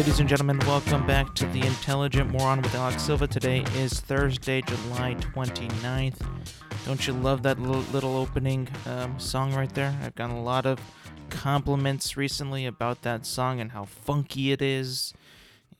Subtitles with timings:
[0.00, 3.26] Ladies and gentlemen, welcome back to the Intelligent Moron with Alex Silva.
[3.26, 6.26] Today is Thursday, July 29th.
[6.86, 9.94] Don't you love that little, opening um, song right there?
[10.02, 10.80] I've gotten a lot of
[11.28, 15.12] compliments recently about that song and how funky it is.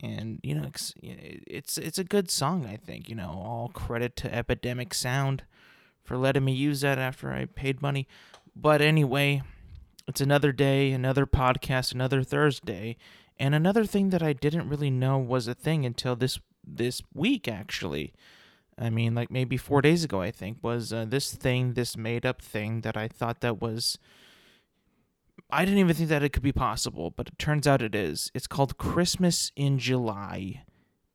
[0.00, 2.66] And you know, it's it's, it's a good song.
[2.66, 3.30] I think you know.
[3.30, 5.44] All credit to Epidemic Sound
[6.04, 8.06] for letting me use that after I paid money.
[8.54, 9.40] But anyway,
[10.06, 12.98] it's another day, another podcast, another Thursday,
[13.40, 17.48] and another thing that I didn't really know was a thing until this this week
[17.48, 18.12] actually.
[18.78, 22.24] I mean, like maybe 4 days ago I think was uh, this thing, this made
[22.24, 23.98] up thing that I thought that was
[25.50, 28.30] I didn't even think that it could be possible, but it turns out it is.
[28.34, 30.62] It's called Christmas in July.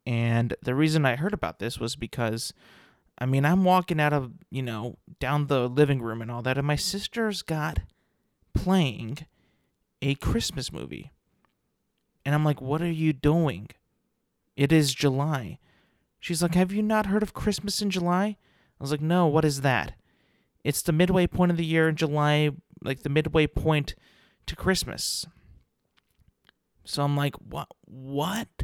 [0.05, 2.53] And the reason I heard about this was because
[3.17, 6.57] I mean, I'm walking out of, you know, down the living room and all that,
[6.57, 7.79] and my sister's got
[8.53, 9.25] playing
[10.01, 11.11] a Christmas movie.
[12.25, 13.69] And I'm like, what are you doing?
[14.55, 15.59] It is July.
[16.19, 18.37] She's like, have you not heard of Christmas in July?
[18.79, 19.93] I was like, no, what is that?
[20.63, 22.49] It's the midway point of the year in July,
[22.83, 23.93] like the midway point
[24.47, 25.25] to Christmas.
[26.83, 27.67] So I'm like, what?
[27.85, 28.63] What?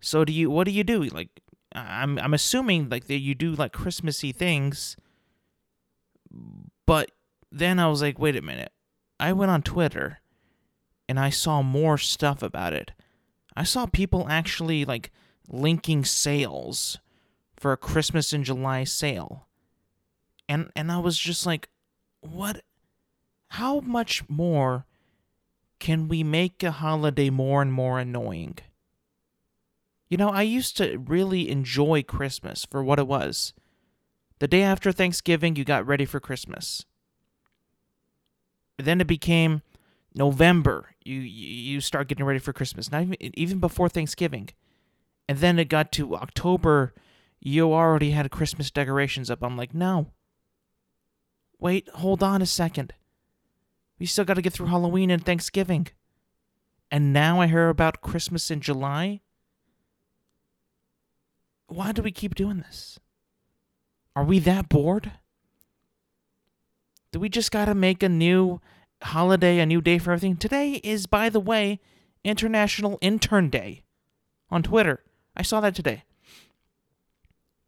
[0.00, 0.50] So do you?
[0.50, 1.02] What do you do?
[1.04, 1.40] Like,
[1.72, 4.96] I'm I'm assuming like that you do like Christmassy things.
[6.86, 7.10] But
[7.50, 8.72] then I was like, wait a minute.
[9.18, 10.20] I went on Twitter
[11.08, 12.92] and I saw more stuff about it.
[13.56, 15.10] I saw people actually like
[15.48, 16.98] linking sales
[17.56, 19.46] for a Christmas in July sale.
[20.48, 21.68] And and I was just like,
[22.20, 22.62] what
[23.50, 24.84] how much more
[25.78, 28.58] can we make a holiday more and more annoying?
[30.08, 33.52] You know, I used to really enjoy Christmas for what it was.
[34.38, 36.84] The day after Thanksgiving, you got ready for Christmas.
[38.78, 39.62] Then it became
[40.16, 40.94] November.
[41.04, 42.90] You you start getting ready for Christmas.
[42.90, 44.48] Not even even before Thanksgiving.
[45.28, 46.94] And then it got to October,
[47.40, 49.42] you already had Christmas decorations up.
[49.42, 50.12] I'm like, "No.
[51.58, 52.94] Wait, hold on a second.
[53.98, 55.88] We still got to get through Halloween and Thanksgiving."
[56.90, 59.20] And now I hear about Christmas in July?
[61.66, 63.00] Why do we keep doing this?
[64.14, 65.12] Are we that bored?
[67.10, 68.60] Do we just got to make a new
[69.02, 70.36] holiday, a new day for everything?
[70.36, 71.80] Today is, by the way,
[72.24, 73.82] International Intern Day
[74.50, 75.02] on Twitter.
[75.36, 76.04] I saw that today.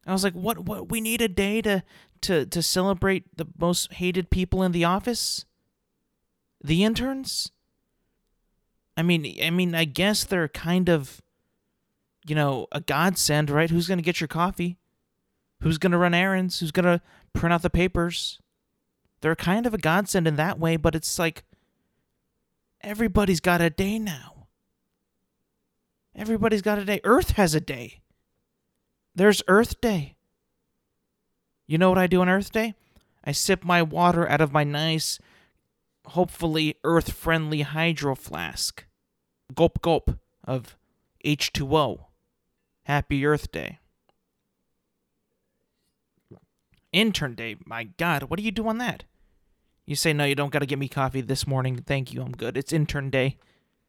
[0.06, 1.82] I was like, what what we need a day to
[2.22, 5.44] to to celebrate the most hated people in the office?
[6.64, 7.50] The interns?
[8.96, 11.20] I mean, I mean, I guess they're kind of
[12.28, 13.70] you know, a godsend, right?
[13.70, 14.78] Who's going to get your coffee?
[15.62, 16.60] Who's going to run errands?
[16.60, 17.00] Who's going to
[17.32, 18.40] print out the papers?
[19.20, 21.44] They're kind of a godsend in that way, but it's like
[22.80, 24.46] everybody's got a day now.
[26.14, 27.00] Everybody's got a day.
[27.04, 28.00] Earth has a day.
[29.14, 30.14] There's Earth Day.
[31.66, 32.74] You know what I do on Earth Day?
[33.24, 35.18] I sip my water out of my nice,
[36.06, 38.84] hopefully earth friendly hydro flask.
[39.54, 40.76] Gulp gulp of
[41.24, 42.06] H2O.
[42.84, 43.77] Happy Earth Day.
[46.92, 49.04] Intern Day, my God, what do you do on that?
[49.84, 51.78] You say, no, you don't got to get me coffee this morning.
[51.78, 52.56] Thank you, I'm good.
[52.56, 53.38] It's intern day.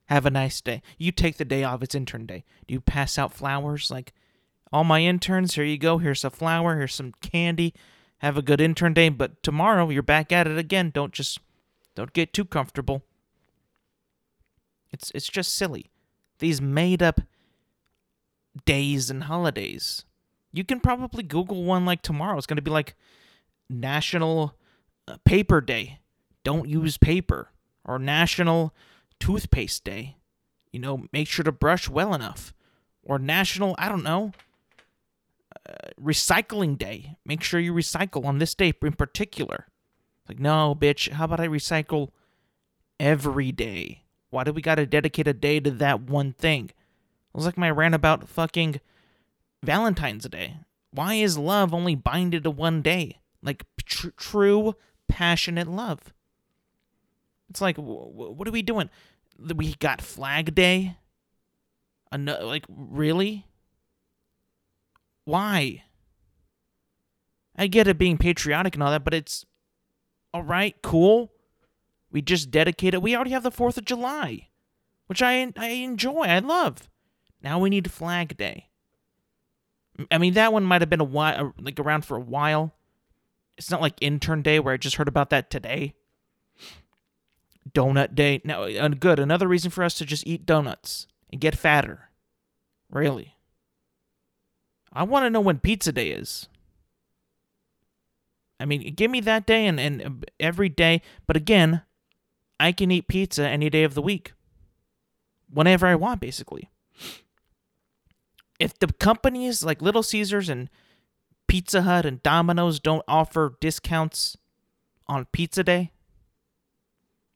[0.05, 0.81] Have a nice day.
[0.97, 2.45] You take the day off, it's intern day.
[2.67, 3.91] Do you pass out flowers?
[3.91, 4.13] Like,
[4.71, 5.97] all my interns, here you go.
[5.97, 7.73] Here's a flower, here's some candy.
[8.19, 10.91] Have a good intern day, but tomorrow you're back at it again.
[10.93, 11.39] Don't just,
[11.95, 13.03] don't get too comfortable.
[14.91, 15.91] It's, it's just silly.
[16.39, 17.21] These made up
[18.65, 20.05] days and holidays.
[20.51, 22.37] You can probably Google one like tomorrow.
[22.37, 22.95] It's going to be like
[23.69, 24.55] National
[25.07, 25.99] uh, Paper Day.
[26.43, 27.49] Don't use paper.
[27.85, 28.73] Or National
[29.19, 30.17] Toothpaste Day.
[30.71, 32.53] You know, make sure to brush well enough.
[33.03, 34.33] Or National, I don't know,
[35.67, 37.15] uh, Recycling Day.
[37.25, 39.67] Make sure you recycle on this day in particular.
[40.27, 42.09] Like, no, bitch, how about I recycle
[42.99, 44.03] every day?
[44.29, 46.65] Why do we got to dedicate a day to that one thing?
[46.65, 48.79] It was like my rant about fucking
[49.63, 50.57] Valentine's Day.
[50.91, 53.19] Why is love only binded to one day?
[53.41, 54.75] Like tr- true,
[55.07, 56.13] passionate love.
[57.49, 58.89] It's like, w- what are we doing?
[59.37, 60.97] We got Flag Day.
[62.11, 63.45] Ano- like, really?
[65.25, 65.83] Why?
[67.55, 69.45] I get it being patriotic and all that, but it's
[70.33, 71.31] all right, cool.
[72.11, 73.01] We just dedicate it.
[73.01, 74.49] We already have the Fourth of July,
[75.07, 76.21] which I I enjoy.
[76.21, 76.89] I love.
[77.43, 78.68] Now we need Flag Day.
[80.11, 82.73] I mean, that one might have been a while, uh, like around for a while.
[83.57, 85.93] It's not like Intern Day where I just heard about that today.
[87.69, 88.41] Donut Day.
[88.43, 89.19] Now, uh, good.
[89.19, 91.07] Another reason for us to just eat donuts.
[91.31, 92.09] and get fatter.
[92.89, 93.35] Really.
[94.91, 96.47] I want to know when pizza day is.
[98.59, 101.01] I mean, give me that day and, and every day.
[101.27, 101.83] But again,
[102.59, 104.33] I can eat pizza any day of the week.
[105.51, 106.69] Whenever I want, basically.
[108.59, 110.69] If the companies like Little Caesars and
[111.47, 114.37] Pizza Hut and Domino's don't offer discounts
[115.07, 115.91] on pizza day,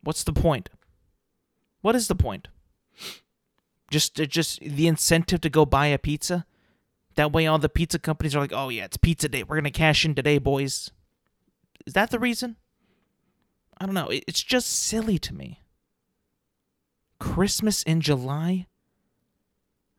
[0.04, 0.70] what's the point?
[1.82, 2.50] What is the point?
[3.90, 6.46] Just uh, just the incentive to go buy a pizza?
[7.16, 9.44] That way all the pizza companies are like, "Oh yeah, it's pizza day.
[9.44, 10.92] We're going to cash in today, boys."
[11.86, 12.56] Is that the reason?
[13.78, 14.10] I don't know.
[14.10, 15.60] It's just silly to me.
[17.20, 18.68] Christmas in July?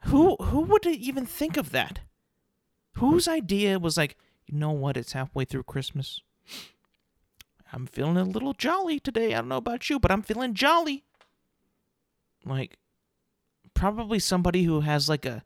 [0.06, 2.00] Who who would even think of that?
[2.98, 4.16] Whose idea was like,
[4.46, 4.96] you know what?
[4.96, 6.20] It's halfway through Christmas.
[7.72, 9.34] I'm feeling a little jolly today.
[9.34, 11.04] I don't know about you, but I'm feeling jolly.
[12.44, 12.76] Like,
[13.72, 15.42] probably somebody who has like a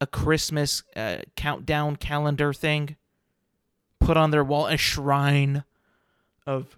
[0.00, 2.96] a Christmas uh, countdown calendar thing
[4.00, 5.62] put on their wall, a shrine
[6.44, 6.76] of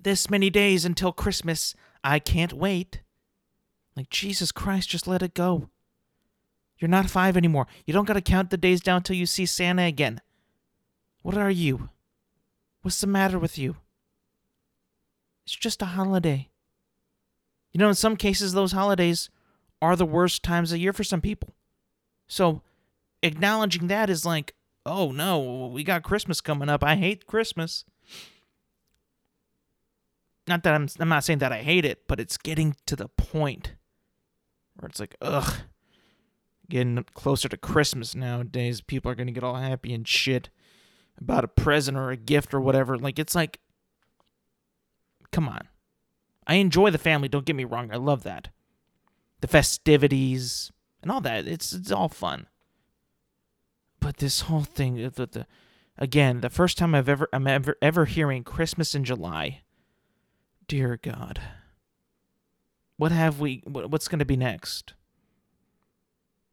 [0.00, 1.74] this many days until Christmas.
[2.02, 3.02] I can't wait.
[3.94, 5.68] Like, Jesus Christ, just let it go.
[6.78, 7.66] You're not five anymore.
[7.86, 10.20] You don't got to count the days down till you see Santa again.
[11.22, 11.90] What are you?
[12.82, 13.76] What's the matter with you?
[15.44, 16.48] It's just a holiday.
[17.72, 19.28] You know, in some cases, those holidays
[19.82, 21.54] are the worst times of year for some people.
[22.26, 22.62] So,
[23.22, 24.54] acknowledging that is like,
[24.86, 26.84] oh no, we got Christmas coming up.
[26.84, 27.84] I hate Christmas.
[30.46, 33.08] Not that I'm, I'm not saying that I hate it, but it's getting to the
[33.08, 33.74] point
[34.76, 35.52] where it's like, ugh,
[36.70, 38.80] getting closer to Christmas nowadays.
[38.80, 40.50] People are going to get all happy and shit
[41.20, 42.96] about a present or a gift or whatever.
[42.96, 43.60] Like, it's like,
[45.32, 45.68] come on.
[46.46, 47.90] I enjoy the family, don't get me wrong.
[47.92, 48.48] I love that.
[49.40, 50.72] The festivities
[51.02, 51.46] and all that.
[51.46, 52.46] It's it's all fun.
[54.00, 55.46] But this whole thing uh, the, the
[55.96, 59.62] again, the first time I've ever I'm ever ever hearing Christmas in July.
[60.66, 61.40] Dear God.
[62.96, 64.94] What have we what's going to be next?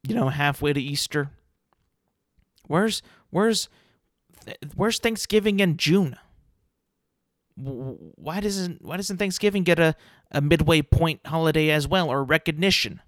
[0.07, 1.31] You know, halfway to Easter.
[2.67, 3.69] Where's where's
[4.75, 6.17] where's Thanksgiving in June?
[7.55, 9.95] Why doesn't why doesn't Thanksgiving get a,
[10.31, 13.01] a midway point holiday as well or recognition?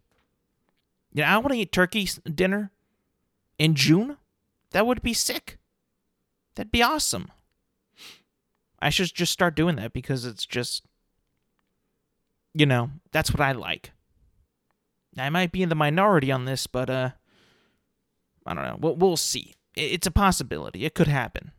[1.14, 2.72] You know, I want to eat turkey dinner
[3.58, 4.18] in June.
[4.72, 5.58] That would be sick.
[6.56, 7.32] That'd be awesome.
[8.80, 10.84] I should just start doing that because it's just,
[12.54, 13.92] you know, that's what I like.
[15.20, 17.12] I might be in the minority on this, but uh,
[18.46, 18.78] I don't know.
[18.80, 19.56] We'll, we'll see.
[19.76, 20.86] It's a possibility.
[20.86, 21.52] It could happen.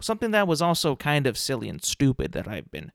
[0.00, 2.92] Something that was also kind of silly and stupid that I've been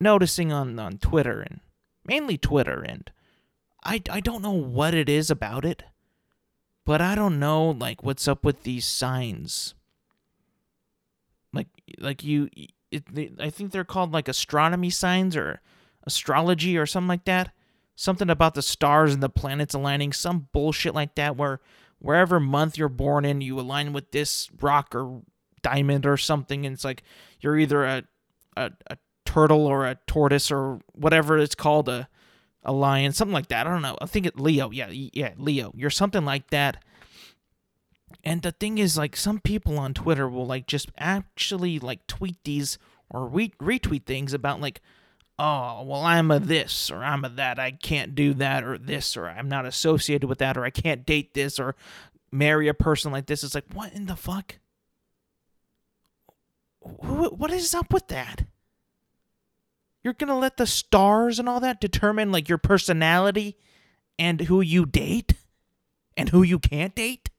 [0.00, 1.60] noticing on, on Twitter and
[2.04, 3.10] mainly Twitter and
[3.84, 5.82] I, I don't know what it is about it,
[6.86, 9.74] but I don't know like what's up with these signs.
[11.52, 12.48] Like like you
[12.90, 15.60] it, they, I think they're called like astronomy signs or
[16.04, 17.52] astrology or something like that.
[17.96, 21.60] Something about the stars and the planets aligning, some bullshit like that where
[21.98, 25.22] wherever month you're born in, you align with this rock or
[25.62, 27.02] diamond or something and it's like
[27.40, 28.04] you're either a
[28.54, 32.06] a, a turtle or a tortoise or whatever it's called a
[32.64, 33.66] a lion, something like that.
[33.66, 33.98] I don't know.
[34.00, 34.70] I think it Leo.
[34.70, 35.72] Yeah, yeah, Leo.
[35.76, 36.82] You're something like that.
[38.24, 42.42] And the thing is, like, some people on Twitter will like just actually like tweet
[42.44, 42.78] these
[43.10, 44.80] or re- retweet things about like,
[45.38, 47.58] oh, well, I'm a this or I'm a that.
[47.58, 51.06] I can't do that or this or I'm not associated with that or I can't
[51.06, 51.74] date this or
[52.30, 53.44] marry a person like this.
[53.44, 54.56] It's like, what in the fuck?
[56.80, 58.44] What is up with that?
[60.02, 63.56] You're going to let the stars and all that determine like your personality
[64.18, 65.32] and who you date
[66.16, 67.30] and who you can't date?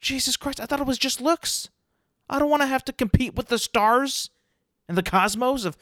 [0.00, 1.68] Jesus Christ, I thought it was just looks.
[2.28, 4.30] I don't want to have to compete with the stars
[4.88, 5.76] and the cosmos of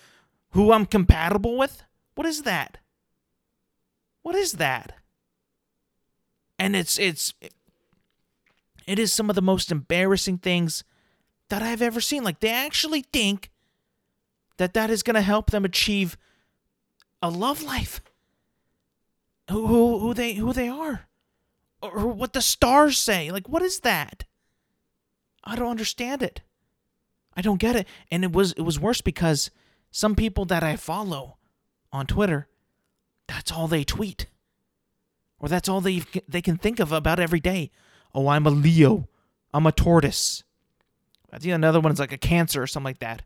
[0.54, 1.82] who I'm compatible with.
[2.14, 2.78] What is that?
[4.22, 4.94] What is that?
[6.58, 7.34] And it's it's
[8.86, 10.84] it is some of the most embarrassing things
[11.50, 12.22] that I've ever seen.
[12.22, 13.50] Like they actually think
[14.56, 16.16] that that is going to help them achieve
[17.20, 18.00] a love life.
[19.50, 21.08] Who, who who they who they are,
[21.82, 23.30] or what the stars say.
[23.32, 24.24] Like what is that?
[25.42, 26.42] I don't understand it.
[27.36, 27.88] I don't get it.
[28.10, 29.50] And it was it was worse because
[29.94, 31.36] some people that I follow
[31.92, 32.48] on Twitter,
[33.28, 34.26] that's all they tweet,
[35.38, 37.70] or that's all they they can think of about every day.
[38.12, 39.08] Oh, I'm a Leo.
[39.52, 40.42] I'm a tortoise.
[41.32, 43.22] I think another one is like a Cancer or something like that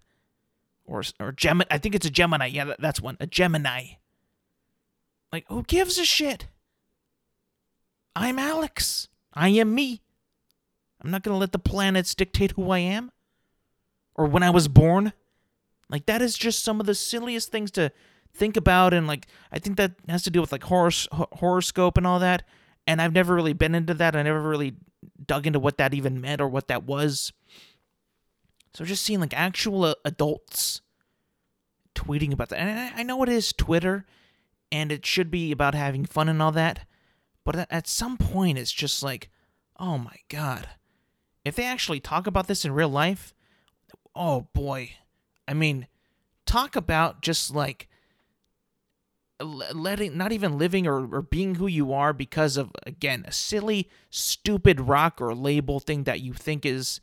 [0.84, 1.68] or or Gemini.
[1.70, 2.46] I think it's a Gemini.
[2.46, 3.16] Yeah, that's one.
[3.18, 3.94] A Gemini.
[5.32, 6.48] Like, who gives a shit?
[8.14, 9.08] I'm Alex.
[9.32, 10.02] I am me.
[11.02, 13.10] I'm not going to let the planets dictate who I am
[14.14, 15.14] or when I was born.
[15.90, 17.92] Like, that is just some of the silliest things to
[18.34, 18.94] think about.
[18.94, 22.44] And, like, I think that has to do with, like, horos- horoscope and all that.
[22.86, 24.16] And I've never really been into that.
[24.16, 24.74] I never really
[25.24, 27.32] dug into what that even meant or what that was.
[28.74, 30.82] So just seeing, like, actual uh, adults
[31.94, 32.60] tweeting about that.
[32.60, 34.06] And I, I know it is Twitter
[34.70, 36.86] and it should be about having fun and all that.
[37.44, 39.30] But at some point, it's just like,
[39.78, 40.68] oh my god.
[41.44, 43.34] If they actually talk about this in real life,
[44.14, 44.96] oh boy.
[45.48, 45.86] I mean,
[46.46, 47.88] talk about just like
[49.40, 53.88] letting, not even living or, or being who you are because of, again, a silly,
[54.10, 57.00] stupid rock or label thing that you think is,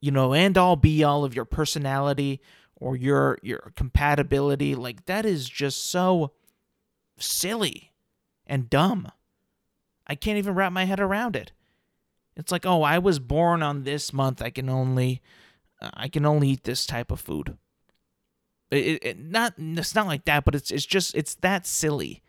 [0.00, 2.40] you know, end all be all of your personality
[2.76, 6.32] or your your compatibility like that is just so
[7.18, 7.92] silly
[8.46, 9.12] and dumb
[10.10, 11.52] I can't even wrap my head around it.
[12.36, 14.42] It's like, oh, I was born on this month.
[14.42, 15.22] I can only,
[15.80, 17.56] uh, I can only eat this type of food.
[18.70, 22.22] It, it, not, it's not like that, but it's it's just it's that silly.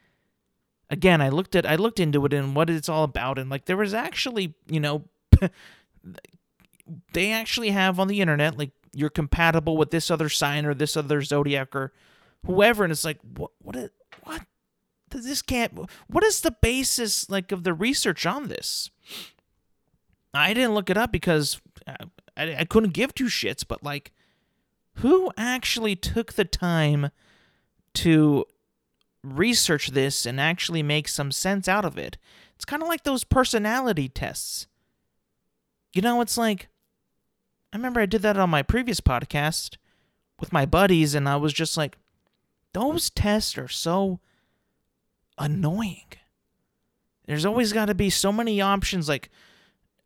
[0.90, 3.66] Again, I looked at I looked into it and what it's all about, and like
[3.66, 5.06] there was actually, you know,
[7.14, 10.98] they actually have on the internet like you're compatible with this other sign or this
[10.98, 11.94] other zodiac or
[12.46, 13.92] whoever, and it's like what what
[14.24, 14.42] what
[15.20, 15.74] this can't
[16.08, 18.90] what is the basis like of the research on this
[20.34, 21.96] i didn't look it up because I,
[22.38, 24.12] I, I couldn't give two shits but like
[24.96, 27.12] who actually took the time
[27.96, 28.46] to
[29.24, 32.18] research this and actually make some sense out of it?
[32.56, 34.68] It's kind of like those personality tests.
[35.94, 36.70] You know it's like
[37.74, 39.76] i remember i did that on my previous podcast
[40.40, 41.98] with my buddies and i was just like
[42.74, 44.22] those tests are so
[45.38, 46.06] annoying.
[47.26, 49.30] There's always got to be so many options like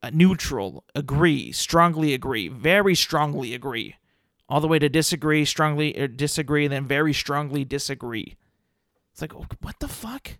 [0.03, 3.95] uh, neutral, agree, strongly agree, very strongly agree,
[4.47, 8.37] all the way to disagree, strongly er, disagree, then very strongly disagree.
[9.11, 10.37] It's like, oh, what the fuck?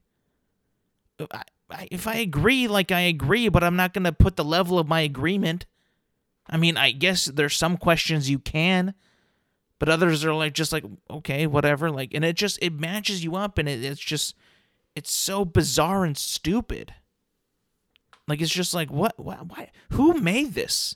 [1.19, 4.35] Uh, I, I, if I agree, like I agree, but I'm not going to put
[4.35, 5.65] the level of my agreement.
[6.47, 8.93] I mean, I guess there's some questions you can,
[9.79, 11.89] but others are like just like okay, whatever.
[11.89, 14.35] Like, and it just it matches you up, and it, it's just
[14.95, 16.93] it's so bizarre and stupid.
[18.27, 20.95] Like it's just like what what why who made this?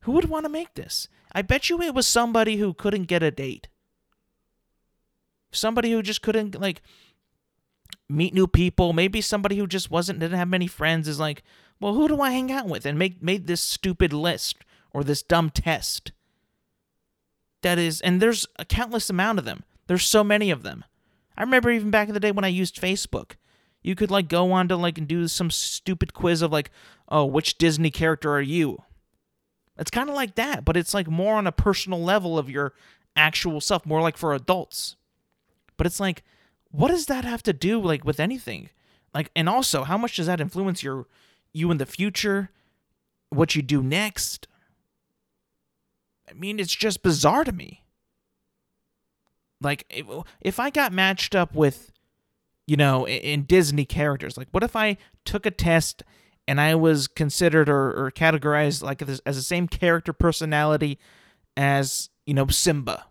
[0.00, 1.08] Who would want to make this?
[1.32, 3.68] I bet you it was somebody who couldn't get a date.
[5.52, 6.82] Somebody who just couldn't like
[8.08, 11.42] meet new people, maybe somebody who just wasn't didn't have many friends is like,
[11.80, 14.56] "Well, who do I hang out with?" and make made this stupid list
[14.92, 16.12] or this dumb test.
[17.62, 19.64] That is and there's a countless amount of them.
[19.86, 20.84] There's so many of them.
[21.36, 23.32] I remember even back in the day when I used Facebook.
[23.82, 26.70] You could like go on to like and do some stupid quiz of like,
[27.08, 28.82] oh, which Disney character are you?
[29.78, 32.72] It's kind of like that, but it's like more on a personal level of your
[33.14, 34.96] actual self, more like for adults.
[35.76, 36.22] But it's like,
[36.70, 38.70] what does that have to do like with anything?
[39.14, 41.06] Like, and also, how much does that influence your
[41.52, 42.50] you in the future?
[43.30, 44.46] What you do next?
[46.28, 47.82] I mean, it's just bizarre to me.
[49.60, 50.04] Like,
[50.40, 51.92] if I got matched up with,
[52.66, 56.02] you know, in Disney characters, like, what if I took a test
[56.48, 60.98] and I was considered or, or categorized like as, as the same character personality
[61.56, 63.06] as, you know, Simba?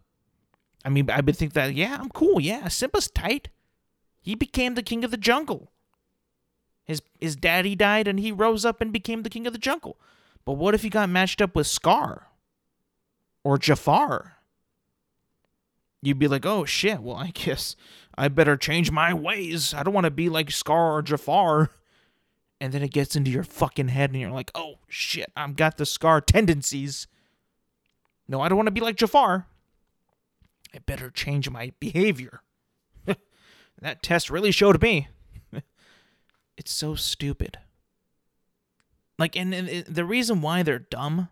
[0.84, 2.40] I mean, I would think that, yeah, I'm cool.
[2.40, 3.50] Yeah, Simba's tight.
[4.22, 5.72] He became the king of the jungle.
[6.84, 9.98] His his daddy died and he rose up and became the king of the jungle.
[10.46, 12.28] But what if he got matched up with Scar
[13.44, 14.36] or Jafar?
[16.06, 17.76] you'd be like, oh shit, well, I guess
[18.18, 19.74] I better change my ways.
[19.74, 21.72] I don't want to be like Scar or Jafar.
[22.62, 25.78] And then it gets into your fucking head and you're like, oh shit, I've got
[25.78, 27.08] the Scar tendencies.
[28.28, 29.48] No, I don't want to be like Jafar.
[30.74, 32.42] I better change my behavior.
[33.82, 35.10] that test really showed me.
[36.58, 37.60] it's so stupid.
[39.18, 41.30] Like, and, and the reason why they're dumb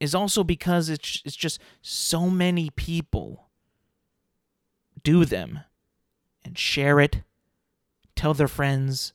[0.00, 3.48] is also because it's it's just so many people
[5.02, 5.60] do them
[6.44, 7.22] and share it,
[8.14, 9.12] tell their friends.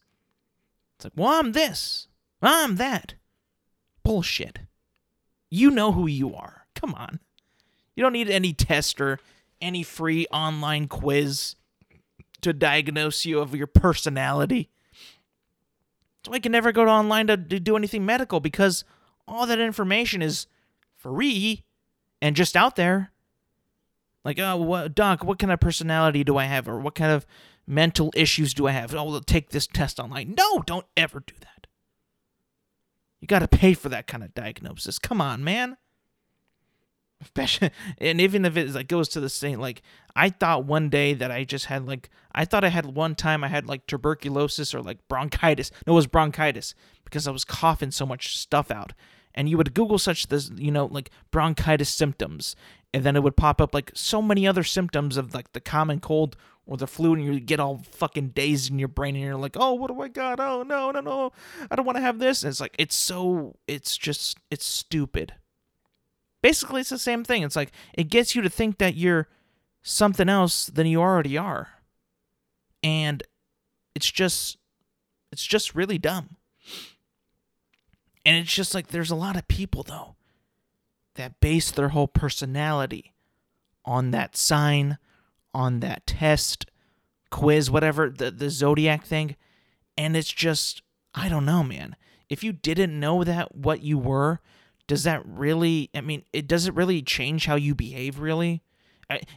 [1.02, 2.08] It's like, well, I'm this,
[2.44, 3.16] I'm that.
[4.04, 4.60] Bullshit.
[5.50, 6.68] You know who you are.
[6.76, 7.20] Come on.
[7.96, 9.20] You don't need any tester,
[9.60, 11.56] any free online quiz
[12.42, 14.70] to diagnose you of your personality.
[16.24, 18.84] So I can never go to online to, to do anything medical because
[19.28, 20.46] all that information is
[20.98, 21.64] free
[22.22, 23.12] and just out there
[24.24, 27.26] like, oh, what, doc, what kind of personality do I have, or what kind of
[27.68, 28.94] mental issues do I have?
[28.94, 30.36] Oh, well, take this test online.
[30.38, 31.68] No, don't ever do that.
[33.20, 34.98] You got to pay for that kind of diagnosis.
[35.00, 35.78] Come on, man.
[37.22, 39.84] Especially, and even if it like goes to the same, like
[40.16, 43.44] I thought one day that I just had like I thought I had one time
[43.44, 45.72] I had like tuberculosis or like bronchitis.
[45.86, 48.94] No, it was bronchitis because I was coughing so much stuff out.
[49.34, 52.56] And you would Google such this, you know, like bronchitis symptoms,
[52.94, 56.00] and then it would pop up like so many other symptoms of like the common
[56.00, 56.36] cold
[56.72, 59.58] or the flu, and you get all fucking dazed in your brain, and you're like,
[59.60, 60.40] oh, what do I got?
[60.40, 61.34] Oh no, no, no,
[61.70, 62.44] I don't want to have this.
[62.44, 65.34] And it's like it's so, it's just, it's stupid.
[66.42, 67.44] Basically, it's the same thing.
[67.44, 69.28] It's like it gets you to think that you're
[69.82, 71.68] something else than you already are.
[72.82, 73.22] And
[73.94, 74.58] it's just
[75.30, 76.38] it's just really dumb.
[78.26, 80.16] And it's just like there's a lot of people though
[81.16, 83.14] that base their whole personality
[83.84, 84.98] on that sign,
[85.54, 86.66] on that test,
[87.30, 89.36] quiz, whatever, the the zodiac thing,
[89.98, 90.82] and it's just
[91.14, 91.96] I don't know, man.
[92.30, 94.40] If you didn't know that what you were,
[94.88, 98.64] does that really I mean, it does it really change how you behave really?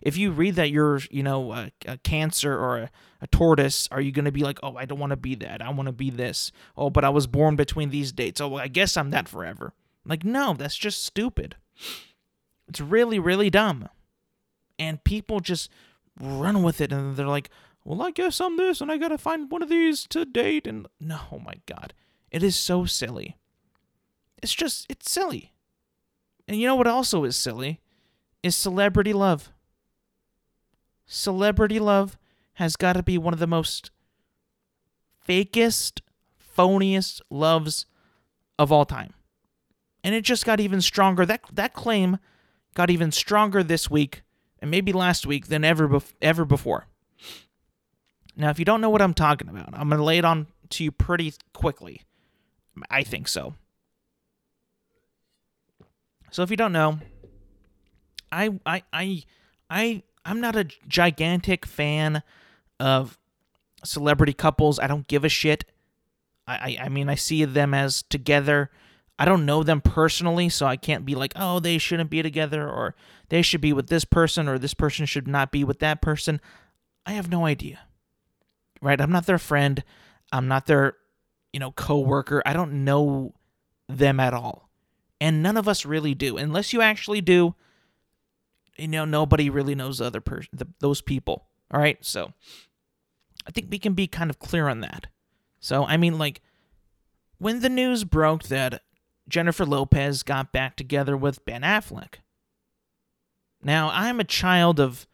[0.03, 2.91] if you read that you're, you know, a, a cancer or a,
[3.21, 5.63] a, tortoise, are you going to be like, oh, I don't want to be that.
[5.63, 6.53] I want to be this.
[6.77, 8.41] Oh, but I was born between these dates.
[8.41, 9.73] Oh, well, I guess I'm that forever.
[10.05, 11.57] Like, no, that's just stupid.
[12.69, 13.89] It's really, really dumb.
[14.79, 15.71] And people just
[16.21, 17.51] run with it and they're like,
[17.85, 20.67] well, I guess I'm this and I got to find one of these to date.
[20.67, 21.93] And no, oh my God.
[22.31, 23.37] It is so silly.
[24.43, 25.53] It's just, it's silly.
[26.49, 27.81] And you know what also is silly?
[28.43, 29.51] Is celebrity love
[31.07, 32.19] celebrity love
[32.55, 33.91] has got to be one of the most
[35.27, 36.01] fakest,
[36.57, 37.87] phoniest loves
[38.59, 39.13] of all time.
[40.03, 41.25] And it just got even stronger.
[41.25, 42.19] That that claim
[42.75, 44.23] got even stronger this week
[44.65, 46.87] and maybe last week than ever bef- ever before.
[48.35, 50.47] Now, if you don't know what I'm talking about, I'm going to lay it on
[50.71, 52.01] to you pretty quickly.
[52.89, 53.57] I think so.
[56.31, 56.99] So if you don't know,
[58.33, 59.23] I I I
[59.69, 62.23] I I'm not a gigantic fan
[62.81, 63.19] of
[63.85, 64.79] celebrity couples.
[64.79, 65.67] I don't give a shit.
[66.49, 68.71] I, I, I mean, I see them as together.
[69.19, 72.69] I don't know them personally, so I can't be like, oh, they shouldn't be together,
[72.69, 72.95] or
[73.29, 76.41] they should be with this person, or this person should not be with that person.
[77.07, 77.81] I have no idea.
[78.83, 79.01] Right?
[79.01, 79.85] I'm not their friend.
[80.33, 80.97] I'm not their,
[81.53, 82.43] you know, coworker.
[82.45, 83.35] I don't know
[83.89, 84.69] them at all.
[85.21, 86.37] And none of us really do.
[86.37, 87.55] Unless you actually do,
[88.77, 90.51] you know nobody really knows the other person
[90.81, 92.33] those people all right so
[93.47, 95.07] i think we can be kind of clear on that
[95.61, 96.41] so i mean like
[97.39, 98.83] when the news broke that
[99.29, 102.17] jennifer lopez got back together with ben affleck
[103.63, 105.07] now i'm a child of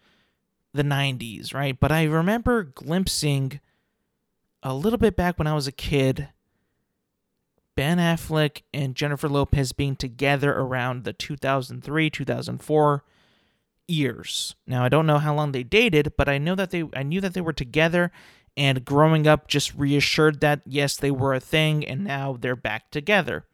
[0.73, 3.61] the 90s right but i remember glimpsing
[4.63, 6.29] a little bit back when i was a kid
[7.77, 13.05] ben affleck and jennifer lopez being together around the 2003 2004
[13.91, 14.55] years.
[14.67, 17.21] Now I don't know how long they dated, but I know that they I knew
[17.21, 18.11] that they were together
[18.57, 22.91] and growing up just reassured that yes, they were a thing and now they're back
[22.91, 23.47] together.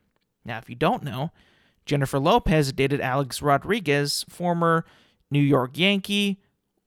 [0.47, 1.33] Now if you don't know,
[1.85, 4.85] Jennifer Lopez dated Alex Rodriguez, former
[5.31, 6.41] New York Yankee,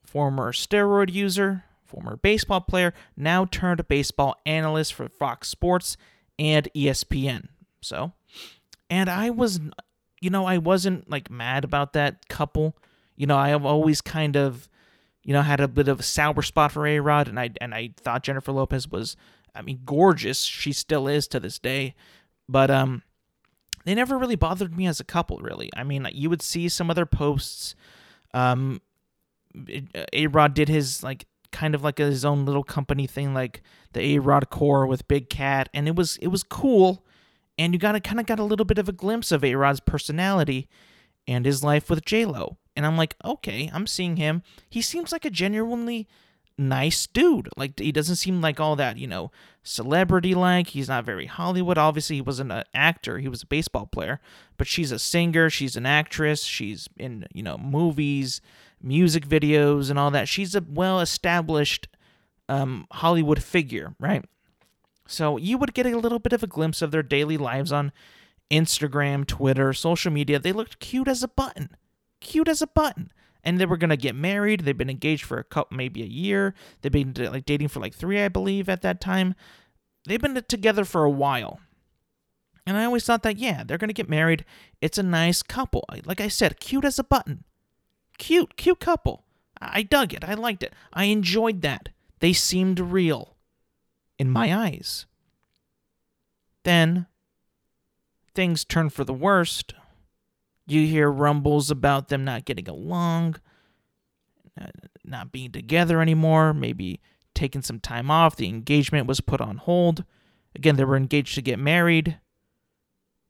[0.03, 5.97] former steroid user, former baseball player, now turned baseball analyst for Fox Sports
[6.37, 7.47] and ESPN.
[7.81, 8.13] So,
[8.89, 9.59] and I was
[10.21, 12.75] you know, I wasn't like mad about that couple
[13.19, 14.69] you know, I have always kind of,
[15.23, 17.75] you know, had a bit of a sour spot for A Rod, and I and
[17.75, 19.17] I thought Jennifer Lopez was,
[19.53, 20.43] I mean, gorgeous.
[20.43, 21.95] She still is to this day,
[22.47, 23.03] but um,
[23.85, 25.37] they never really bothered me as a couple.
[25.37, 27.75] Really, I mean, you would see some other posts.
[28.33, 28.81] Um,
[30.13, 33.61] A Rod did his like kind of like his own little company thing, like
[33.93, 37.05] the A Rod Core with Big Cat, and it was it was cool,
[37.57, 39.55] and you got to kind of got a little bit of a glimpse of A
[39.55, 40.67] Rod's personality
[41.27, 42.57] and his life with J Lo.
[42.75, 44.41] And I'm like, okay, I'm seeing him.
[44.69, 46.07] He seems like a genuinely
[46.59, 47.49] nice dude.
[47.57, 49.31] Like he doesn't seem like all that, you know,
[49.63, 50.67] celebrity like.
[50.67, 51.77] He's not very Hollywood.
[51.77, 53.19] Obviously, he wasn't an actor.
[53.19, 54.19] He was a baseball player.
[54.57, 58.41] But she's a singer, she's an actress, she's in, you know, movies,
[58.81, 60.27] music videos and all that.
[60.27, 61.87] She's a well-established
[62.47, 64.25] um, Hollywood figure, right?
[65.07, 67.91] So you would get a little bit of a glimpse of their daily lives on
[68.51, 70.39] Instagram, Twitter, social media.
[70.39, 71.75] They looked cute as a button
[72.19, 73.11] cute as a button.
[73.43, 74.61] And they were gonna get married.
[74.61, 76.53] They've been engaged for a couple, maybe a year.
[76.81, 79.35] They've been like dating for like three, I believe, at that time.
[80.05, 81.59] They've been together for a while.
[82.65, 84.45] And I always thought that, yeah, they're gonna get married.
[84.81, 85.85] It's a nice couple.
[86.05, 87.43] Like I said, cute as a button.
[88.17, 89.23] Cute, cute couple.
[89.61, 90.23] I dug it.
[90.23, 90.73] I liked it.
[90.93, 91.89] I enjoyed that.
[92.19, 93.35] They seemed real
[94.17, 95.05] in my eyes.
[96.63, 97.07] Then
[98.35, 99.73] things turn for the worst.
[100.69, 103.37] You hear rumbles about them not getting along,
[105.03, 107.01] not being together anymore, maybe
[107.33, 108.35] taking some time off.
[108.35, 110.03] The engagement was put on hold.
[110.55, 112.19] Again, they were engaged to get married,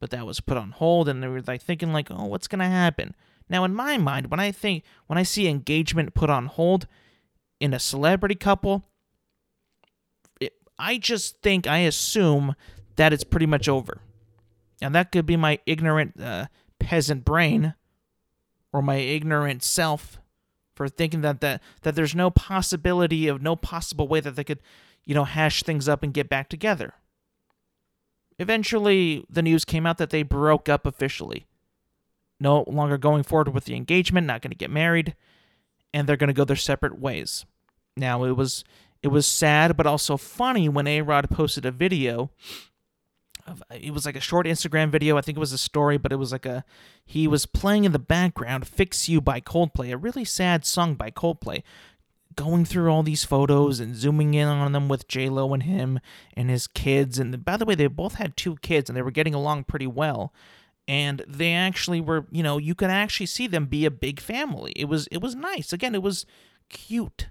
[0.02, 2.70] but that was put on hold, and they were like thinking like, "Oh, what's gonna
[2.70, 3.16] happen?"
[3.50, 6.88] Now, in my mind, when I think when I see engagement put on hold
[7.60, 8.86] in a celebrity couple,
[10.40, 12.56] it, I just think I assume
[12.96, 14.02] that it's pretty much over.
[14.82, 16.46] And that could be my ignorant uh,
[16.80, 17.76] peasant brain
[18.72, 20.20] or my ignorant self
[20.76, 24.62] for thinking that, that that there's no possibility of no possible way that they could,
[25.04, 26.94] you know, hash things up and get back together.
[28.38, 31.46] Eventually, the news came out that they broke up officially.
[32.40, 35.14] No longer going forward with the engagement, not going to get married,
[35.94, 37.46] and they're going to go their separate ways.
[37.98, 38.64] Now, it was
[39.04, 42.32] it was sad but also funny when A-Rod posted a video
[43.50, 45.18] Uh, it was like a short Instagram video.
[45.18, 46.64] I think it was a story, but it was like a
[47.06, 51.12] he was playing in the background "Fix You" by Coldplay, a really sad song by
[51.12, 51.64] Coldplay.
[52.36, 56.00] Going through all these photos and zooming in on them with J Lo and him
[56.36, 59.12] and his kids, and by the way, they both had two kids and they were
[59.12, 60.34] getting along pretty well.
[60.88, 64.72] And they actually were, you know, you could actually see them be a big family.
[64.76, 65.72] It was, it was nice.
[65.72, 66.26] Again, it was
[66.70, 67.30] cute,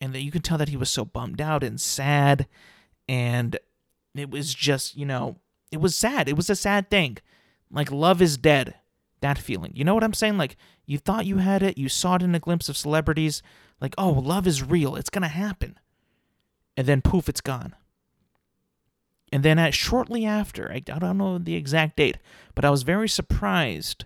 [0.00, 2.48] and that you could tell that he was so bummed out and sad,
[3.08, 3.56] and
[4.18, 5.36] it was just, you know,
[5.70, 6.28] it was sad.
[6.28, 7.18] It was a sad thing.
[7.70, 8.74] Like love is dead.
[9.20, 9.72] That feeling.
[9.74, 10.38] You know what I'm saying?
[10.38, 13.42] Like you thought you had it, you saw it in a glimpse of celebrities,
[13.80, 14.94] like, oh, love is real.
[14.94, 15.78] It's gonna happen.
[16.76, 17.74] And then poof, it's gone.
[19.32, 22.18] And then at shortly after, I, I don't know the exact date,
[22.54, 24.04] but I was very surprised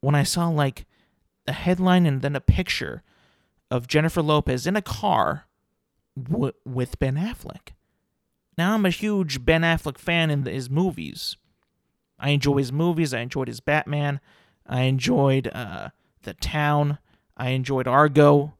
[0.00, 0.84] when I saw like
[1.46, 3.02] a headline and then a picture
[3.70, 5.46] of Jennifer Lopez in a car
[6.20, 7.70] w- with Ben Affleck.
[8.62, 11.36] Now, I'm a huge Ben Affleck fan in his movies.
[12.16, 13.12] I enjoy his movies.
[13.12, 14.20] I enjoyed his Batman.
[14.64, 15.88] I enjoyed uh,
[16.22, 16.98] The Town.
[17.36, 18.54] I enjoyed Argo.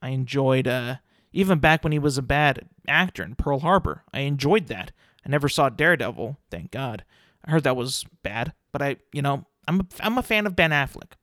[0.00, 0.98] I enjoyed, uh,
[1.32, 4.04] even back when he was a bad actor in Pearl Harbor.
[4.14, 4.92] I enjoyed that.
[5.26, 7.04] I never saw Daredevil, thank God.
[7.44, 10.54] I heard that was bad, but I, you know, I'm a, I'm a fan of
[10.54, 11.14] Ben Affleck.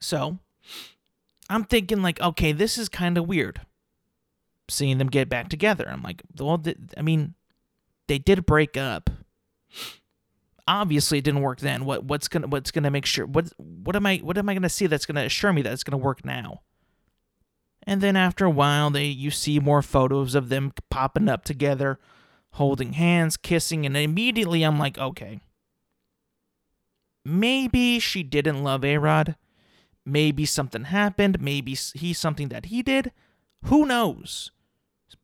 [0.00, 0.38] So,
[1.48, 3.62] I'm thinking, like, okay, this is kind of weird
[4.68, 5.88] seeing them get back together.
[5.88, 6.62] I'm like, well,
[6.96, 7.34] I mean,
[8.06, 9.10] they did break up.
[10.66, 11.84] Obviously, it didn't work then.
[11.84, 14.68] What what's gonna what's gonna make sure what what am I what am I gonna
[14.68, 16.62] see that's gonna assure me that it's gonna work now?
[17.84, 21.98] And then after a while, they you see more photos of them popping up together,
[22.52, 25.40] holding hands, kissing, and immediately I'm like, okay,
[27.24, 29.36] maybe she didn't love A Rod.
[30.04, 31.40] Maybe something happened.
[31.40, 33.12] Maybe he's something that he did.
[33.64, 34.50] Who knows?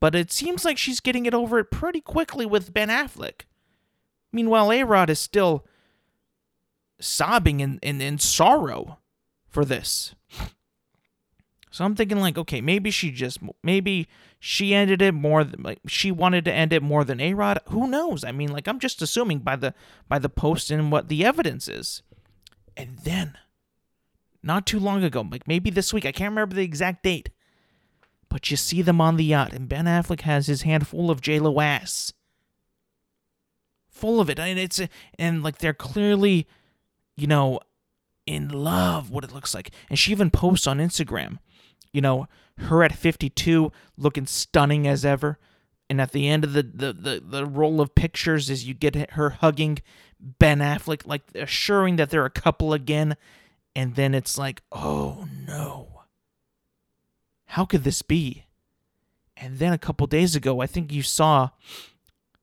[0.01, 3.42] But it seems like she's getting it over it pretty quickly with Ben Affleck.
[4.33, 5.66] Meanwhile, A Rod is still
[7.01, 8.99] sobbing in, in, in sorrow
[9.49, 10.14] for this.
[11.70, 14.07] So I'm thinking like, okay, maybe she just maybe
[14.38, 17.59] she ended it more than like she wanted to end it more than A Rod.
[17.70, 18.23] Who knows?
[18.23, 19.75] I mean, like I'm just assuming by the
[20.09, 22.03] by the post and what the evidence is.
[22.77, 23.38] And then,
[24.40, 27.31] not too long ago, like maybe this week, I can't remember the exact date
[28.35, 31.20] but you see them on the yacht, and Ben Affleck has his hand full of
[31.20, 32.12] J Lo ass,
[33.88, 34.81] full of it, and it's
[35.20, 36.49] and like they're clearly,
[37.16, 37.61] you know,
[38.27, 39.09] in love.
[39.09, 41.38] What it looks like, and she even posts on Instagram,
[41.92, 42.27] you know,
[42.59, 45.38] her at 52 looking stunning as ever.
[45.88, 49.12] And at the end of the, the, the, the roll of pictures is you get
[49.12, 49.79] her hugging
[50.18, 53.16] Ben Affleck, like assuring that they're a couple again.
[53.77, 55.93] And then it's like, oh no
[57.46, 58.44] how could this be?
[59.37, 61.50] And then a couple days ago, I think you saw,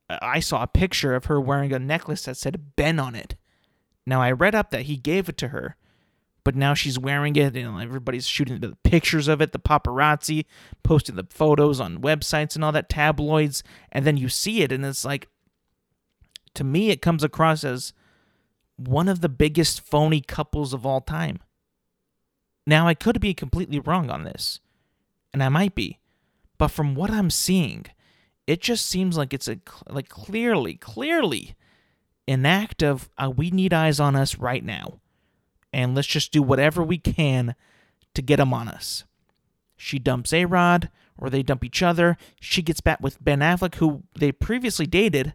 [0.08, 3.36] I saw a picture of her wearing a necklace that said Ben on it.
[4.06, 5.76] Now, I read up that he gave it to her,
[6.44, 10.44] but now she's wearing it, and everybody's shooting the pictures of it, the paparazzi,
[10.82, 13.62] posting the photos on websites and all that, tabloids,
[13.92, 15.28] and then you see it, and it's like,
[16.54, 17.92] to me, it comes across as
[18.76, 21.38] one of the biggest phony couples of all time.
[22.66, 24.60] Now, I could be completely wrong on this
[25.32, 25.98] and I might be.
[26.58, 27.86] But from what I'm seeing,
[28.46, 31.54] it just seems like it's a like clearly, clearly
[32.28, 35.00] an act of uh, we need eyes on us right now,
[35.72, 37.54] and let's just do whatever we can
[38.14, 39.04] to get them on us.
[39.76, 42.16] She dumps A Rod, or they dump each other.
[42.40, 45.34] She gets back with Ben Affleck, who they previously dated,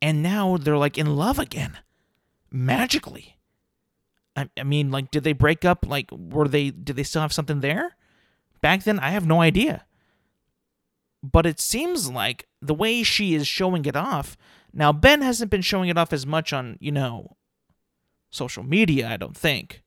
[0.00, 1.78] and now they're like in love again,
[2.50, 3.36] magically.
[4.34, 5.86] I, I mean, like, did they break up?
[5.86, 6.70] Like, were they?
[6.70, 7.96] Did they still have something there?
[8.66, 9.74] Back then, I have no idea.
[11.32, 14.36] but it seems like the way she is showing it off.
[14.72, 17.36] Now Ben hasn't been showing it off as much on, you know,
[18.30, 19.82] social media, I don't think.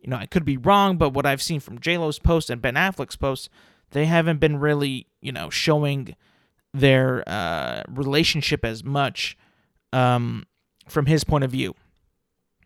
[0.00, 2.74] You know, I could be wrong, but what I've seen from J-Lo's post and Ben
[2.74, 3.48] Affleck's post,
[3.90, 6.14] they haven't been really, you know, showing
[6.72, 9.36] their uh, relationship as much
[9.92, 10.44] um,
[10.88, 11.74] from his point of view.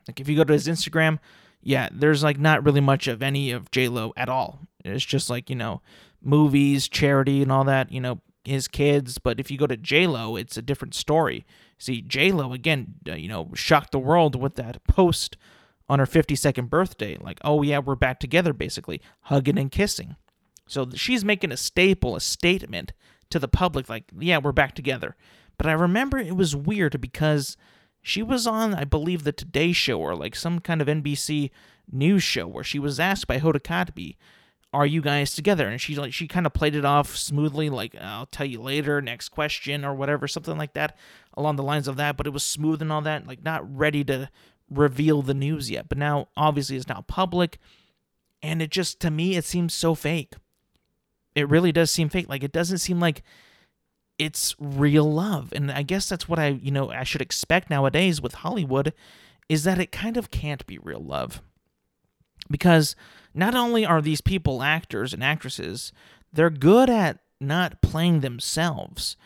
[0.09, 1.19] Like if you go to his Instagram,
[1.63, 4.68] yeah, there's like not really much of any of J Lo at all.
[4.85, 5.83] It's just like you know,
[6.23, 7.93] movies, charity, and all that.
[7.93, 9.19] You know, his kids.
[9.19, 11.45] But if you go to J Lo, it's a different story.
[11.79, 15.37] See, J Lo again, uh, you know, shocked the world with that post
[15.89, 17.17] on her 52nd birthday.
[17.21, 20.17] Like, oh yeah, we're back together, basically hugging and kissing.
[20.67, 22.93] So she's making a staple, a statement
[23.31, 25.17] to the public, like, yeah, we're back together.
[25.57, 27.57] But I remember it was weird because
[28.03, 31.51] she was on, I believe, the Today Show or like some kind of NBC
[31.91, 34.17] news show where she was asked by Hoda Kotb,
[34.73, 37.95] "Are you guys together?" And she like she kind of played it off smoothly, like
[38.01, 40.97] "I'll tell you later, next question" or whatever, something like that,
[41.35, 42.17] along the lines of that.
[42.17, 44.31] But it was smooth and all that, like not ready to
[44.71, 45.89] reveal the news yet.
[45.89, 47.59] But now, obviously, it's now public,
[48.43, 50.35] and it just to me it seems so fake.
[51.35, 52.29] It really does seem fake.
[52.29, 53.23] Like it doesn't seem like
[54.19, 55.53] it's real love.
[55.55, 58.93] And I guess that's what I, you know, I should expect nowadays with Hollywood
[59.49, 61.41] is that it kind of can't be real love.
[62.51, 62.97] Because
[63.35, 65.93] not only are these people actors and actresses,
[66.33, 69.17] they're good at not playing themselves.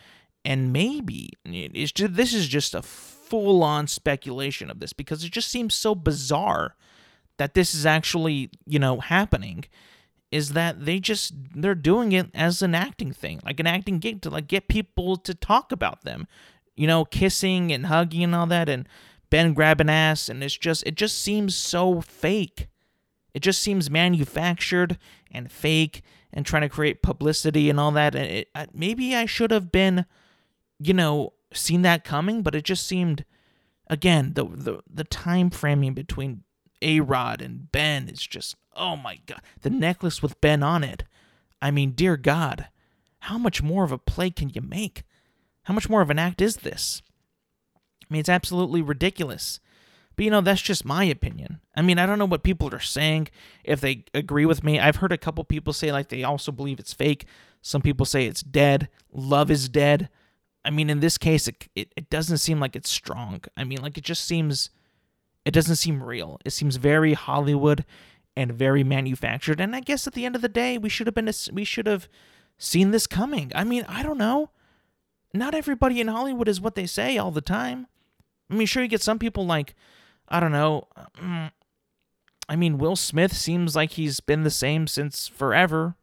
[0.45, 5.31] And maybe it's just, this is just a full on speculation of this because it
[5.31, 6.75] just seems so bizarre
[7.37, 9.65] that this is actually, you know, happening
[10.31, 14.21] is that they just they're doing it as an acting thing, like an acting gig
[14.21, 16.27] to like get people to talk about them.
[16.75, 18.87] You know, kissing and hugging and all that and
[19.29, 22.67] Ben grabbing ass and it's just it just seems so fake.
[23.33, 24.97] It just seems manufactured
[25.31, 29.51] and fake and trying to create publicity and all that and it, maybe I should
[29.51, 30.05] have been
[30.79, 33.25] you know, seen that coming, but it just seemed
[33.87, 36.43] again the the the time framing between
[36.81, 41.03] A Rod and Ben is just Oh my god, the necklace with Ben on it.
[41.61, 42.67] I mean, dear God,
[43.19, 45.03] how much more of a play can you make?
[45.63, 47.01] How much more of an act is this?
[47.75, 49.59] I mean, it's absolutely ridiculous.
[50.15, 51.59] But you know, that's just my opinion.
[51.75, 53.29] I mean, I don't know what people are saying,
[53.63, 54.79] if they agree with me.
[54.79, 57.25] I've heard a couple people say, like, they also believe it's fake.
[57.61, 58.89] Some people say it's dead.
[59.11, 60.09] Love is dead.
[60.65, 63.41] I mean, in this case, it, it, it doesn't seem like it's strong.
[63.57, 64.69] I mean, like, it just seems,
[65.45, 66.39] it doesn't seem real.
[66.45, 67.85] It seems very Hollywood
[68.35, 69.59] and very manufactured.
[69.59, 71.87] And I guess at the end of the day, we should have been we should
[71.87, 72.07] have
[72.57, 73.51] seen this coming.
[73.55, 74.49] I mean, I don't know.
[75.33, 77.87] Not everybody in Hollywood is what they say all the time.
[78.49, 79.75] I mean, sure you get some people like
[80.29, 80.87] I don't know.
[81.21, 81.51] Mm,
[82.49, 85.95] I mean, Will Smith seems like he's been the same since forever.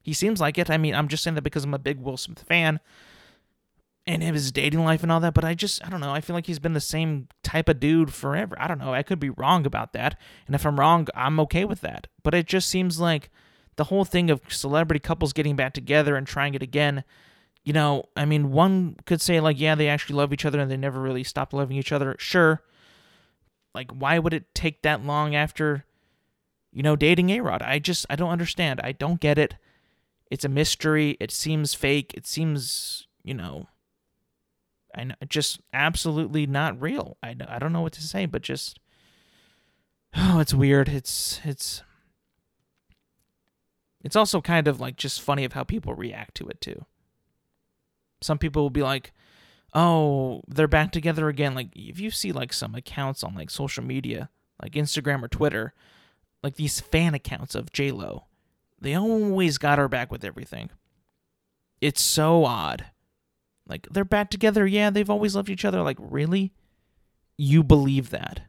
[0.00, 0.70] He seems like it.
[0.70, 2.80] I mean, I'm just saying that because I'm a big Will Smith fan
[4.06, 6.12] and his dating life and all that, but I just I don't know.
[6.12, 8.56] I feel like he's been the same type of dude forever.
[8.58, 8.92] I don't know.
[8.92, 10.18] I could be wrong about that.
[10.46, 12.08] And if I'm wrong, I'm okay with that.
[12.22, 13.30] But it just seems like
[13.76, 17.04] the whole thing of celebrity couples getting back together and trying it again,
[17.62, 20.70] you know, I mean, one could say like, yeah, they actually love each other and
[20.70, 22.16] they never really stopped loving each other.
[22.18, 22.60] Sure.
[23.74, 25.84] Like why would it take that long after
[26.72, 27.62] you know, dating A-Rod?
[27.62, 28.80] I just I don't understand.
[28.82, 29.56] I don't get it.
[30.30, 31.18] It's a mystery.
[31.20, 32.14] It seems fake.
[32.14, 33.68] It seems, you know,
[34.94, 37.18] I know, just absolutely not real.
[37.22, 38.80] I, I don't know what to say, but just
[40.16, 40.88] oh, it's weird.
[40.88, 41.82] It's it's
[44.02, 46.86] it's also kind of like just funny of how people react to it too.
[48.22, 49.12] Some people will be like,
[49.74, 53.84] "Oh, they're back together again." Like if you see like some accounts on like social
[53.84, 54.30] media,
[54.62, 55.74] like Instagram or Twitter,
[56.42, 58.26] like these fan accounts of J Lo,
[58.80, 60.70] they always got her back with everything.
[61.80, 62.86] It's so odd.
[63.66, 64.66] Like they're back together.
[64.66, 65.82] Yeah, they've always loved each other.
[65.82, 66.52] Like really?
[67.36, 68.42] You believe that?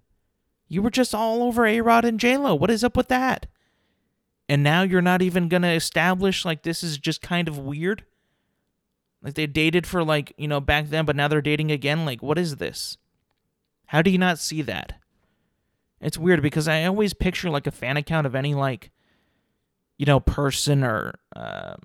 [0.67, 2.55] You were just all over A Rod and J Lo.
[2.55, 3.45] What is up with that?
[4.49, 8.05] And now you're not even gonna establish like this is just kind of weird.
[9.23, 12.05] Like they dated for like you know back then, but now they're dating again.
[12.05, 12.97] Like what is this?
[13.87, 14.99] How do you not see that?
[16.01, 18.91] It's weird because I always picture like a fan account of any like,
[19.97, 21.75] you know, person or uh,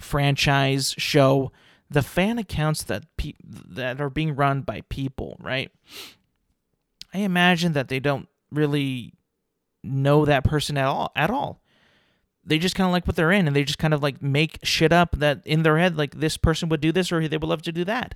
[0.00, 1.52] franchise show
[1.90, 5.70] the fan accounts that pe- that are being run by people, right?
[7.12, 9.14] I imagine that they don't really
[9.82, 11.62] know that person at all at all.
[12.44, 14.58] They just kind of like what they're in and they just kind of like make
[14.62, 17.48] shit up that in their head like this person would do this or they would
[17.48, 18.14] love to do that.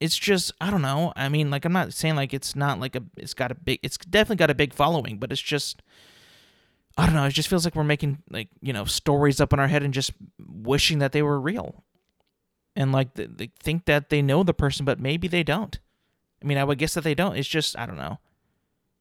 [0.00, 1.12] It's just I don't know.
[1.16, 3.80] I mean, like I'm not saying like it's not like a it's got a big
[3.82, 5.82] it's definitely got a big following, but it's just
[6.96, 7.24] I don't know.
[7.24, 9.94] It just feels like we're making like you know stories up in our head and
[9.94, 11.82] just wishing that they were real,
[12.76, 15.78] and like they, think that they know the person, but maybe they don't.
[16.42, 17.36] I mean, I would guess that they don't.
[17.36, 18.18] It's just I don't know.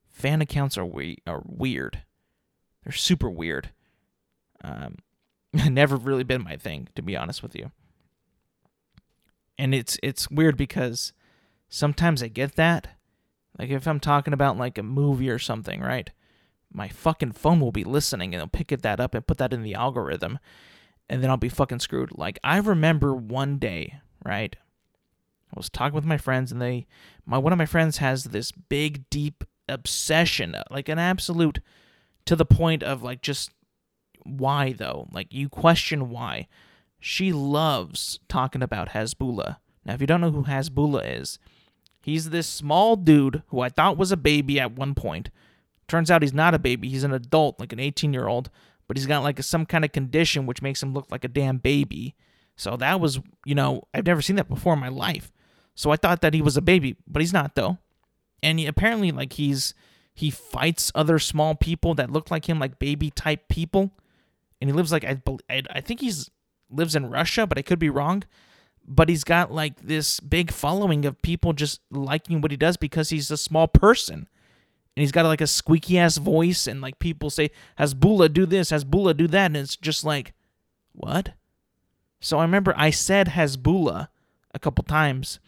[0.09, 2.03] Fan accounts are we are weird.
[2.83, 3.71] They're super weird.
[4.63, 4.97] Um,
[5.54, 7.71] never really been my thing, to be honest with you.
[9.58, 11.13] And it's it's weird because
[11.69, 12.88] sometimes I get that.
[13.60, 16.10] Like if I'm talking about like a movie or something, right?
[16.71, 19.54] My fucking phone will be listening and it'll pick it that up and put that
[19.54, 20.39] in the algorithm
[21.10, 22.17] and then I'll be fucking screwed.
[22.17, 24.56] Like I remember one day, right?
[25.54, 26.88] I was talking with my friends and they
[27.26, 31.60] my one of my friends has this big deep obsession, like an absolute
[32.26, 33.52] to the point of like just
[34.25, 35.07] why though?
[35.12, 36.47] Like you question why.
[36.99, 39.57] She loves talking about Hasbulla.
[39.86, 41.39] Now if you don't know who Hasbulla is,
[42.01, 45.29] he's this small dude who I thought was a baby at one point.
[45.88, 48.49] Turns out he's not a baby, he's an adult, like an 18-year-old,
[48.88, 51.57] but he's got like some kind of condition which makes him look like a damn
[51.57, 52.15] baby.
[52.55, 55.31] So that was, you know, I've never seen that before in my life.
[55.75, 57.79] So I thought that he was a baby, but he's not though.
[58.41, 59.73] And he, apparently like he's
[60.13, 63.91] he fights other small people that look like him like baby type people
[64.63, 66.32] and he lives like I, I think he's
[66.71, 68.23] lives in Russia, but I could be wrong.
[68.88, 73.10] But he's got like this big following of people just liking what he does because
[73.10, 74.19] he's a small person.
[74.95, 78.71] And he's got like a squeaky ass voice, and like people say, Hasbulla do this,
[78.71, 80.32] Hasbulla do that, and it's just like,
[80.93, 81.34] what?
[82.21, 84.08] So I remember I said Hasbulla
[84.54, 85.41] a couple times.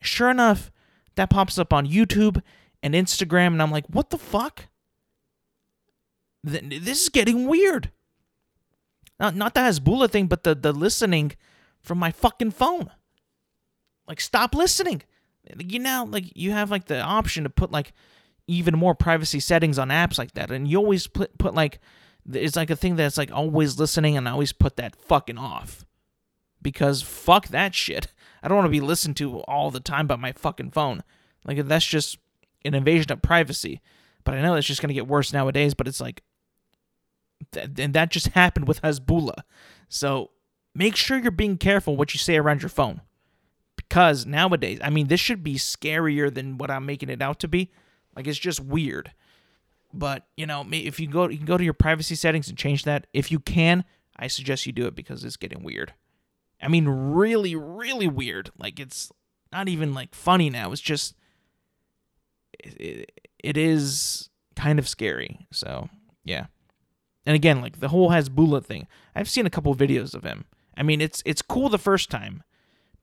[0.00, 0.70] Sure enough,
[1.16, 2.40] that pops up on YouTube
[2.84, 4.66] and Instagram, and I'm like, what the fuck?
[6.44, 7.90] This is getting weird.
[9.20, 11.32] Not not the Hasbulla thing, but the the listening
[11.82, 12.90] from my fucking phone.
[14.08, 15.02] Like stop listening.
[15.58, 17.92] You know, like you have like the option to put like
[18.48, 21.80] even more privacy settings on apps like that, and you always put put like
[22.32, 25.84] it's like a thing that's like always listening, and I always put that fucking off
[26.62, 28.08] because fuck that shit.
[28.42, 31.02] I don't want to be listened to all the time by my fucking phone.
[31.44, 32.18] Like that's just
[32.64, 33.82] an invasion of privacy.
[34.24, 35.74] But I know it's just gonna get worse nowadays.
[35.74, 36.22] But it's like
[37.56, 39.42] and that just happened with Hasbulla.
[39.88, 40.30] So
[40.74, 43.00] make sure you're being careful what you say around your phone.
[43.76, 47.48] Because nowadays, I mean, this should be scarier than what I'm making it out to
[47.48, 47.70] be.
[48.14, 49.12] Like it's just weird.
[49.92, 52.84] But you know, if you go, you can go to your privacy settings and change
[52.84, 53.06] that.
[53.12, 53.84] If you can,
[54.16, 55.94] I suggest you do it because it's getting weird.
[56.62, 58.50] I mean, really, really weird.
[58.58, 59.10] Like it's
[59.52, 60.70] not even like funny now.
[60.72, 61.16] It's just,
[62.58, 63.10] it,
[63.42, 65.48] it is kind of scary.
[65.50, 65.88] So
[66.22, 66.46] yeah.
[67.26, 70.44] And again, like the whole Hasbulla thing, I've seen a couple videos of him.
[70.76, 72.42] I mean, it's it's cool the first time,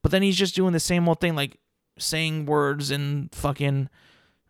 [0.02, 1.60] but then he's just doing the same old thing, like
[2.00, 3.90] saying words in fucking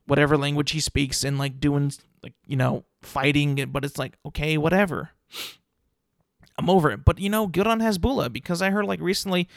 [0.06, 1.92] whatever language he speaks and like doing
[2.24, 3.56] like you know fighting.
[3.72, 5.10] But it's like okay, whatever.
[6.58, 7.04] I'm over it.
[7.06, 9.48] But you know, good on Hasbulla because I heard like recently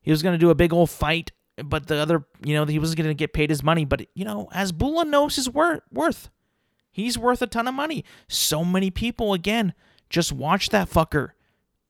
[0.00, 2.94] he was gonna do a big old fight, but the other you know he was
[2.94, 3.84] gonna get paid his money.
[3.84, 6.30] But you know, Hasbulla knows his wor- worth.
[6.96, 8.06] He's worth a ton of money.
[8.26, 9.74] So many people, again,
[10.08, 11.32] just watch that fucker.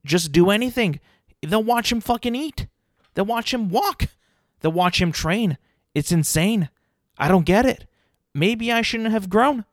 [0.05, 0.99] Just do anything.
[1.47, 2.66] They'll watch him fucking eat.
[3.14, 4.07] They'll watch him walk.
[4.59, 5.59] They'll watch him train.
[5.95, 6.71] It's insane.
[7.16, 7.87] I don't get it.
[8.35, 9.64] Maybe I shouldn't have grown.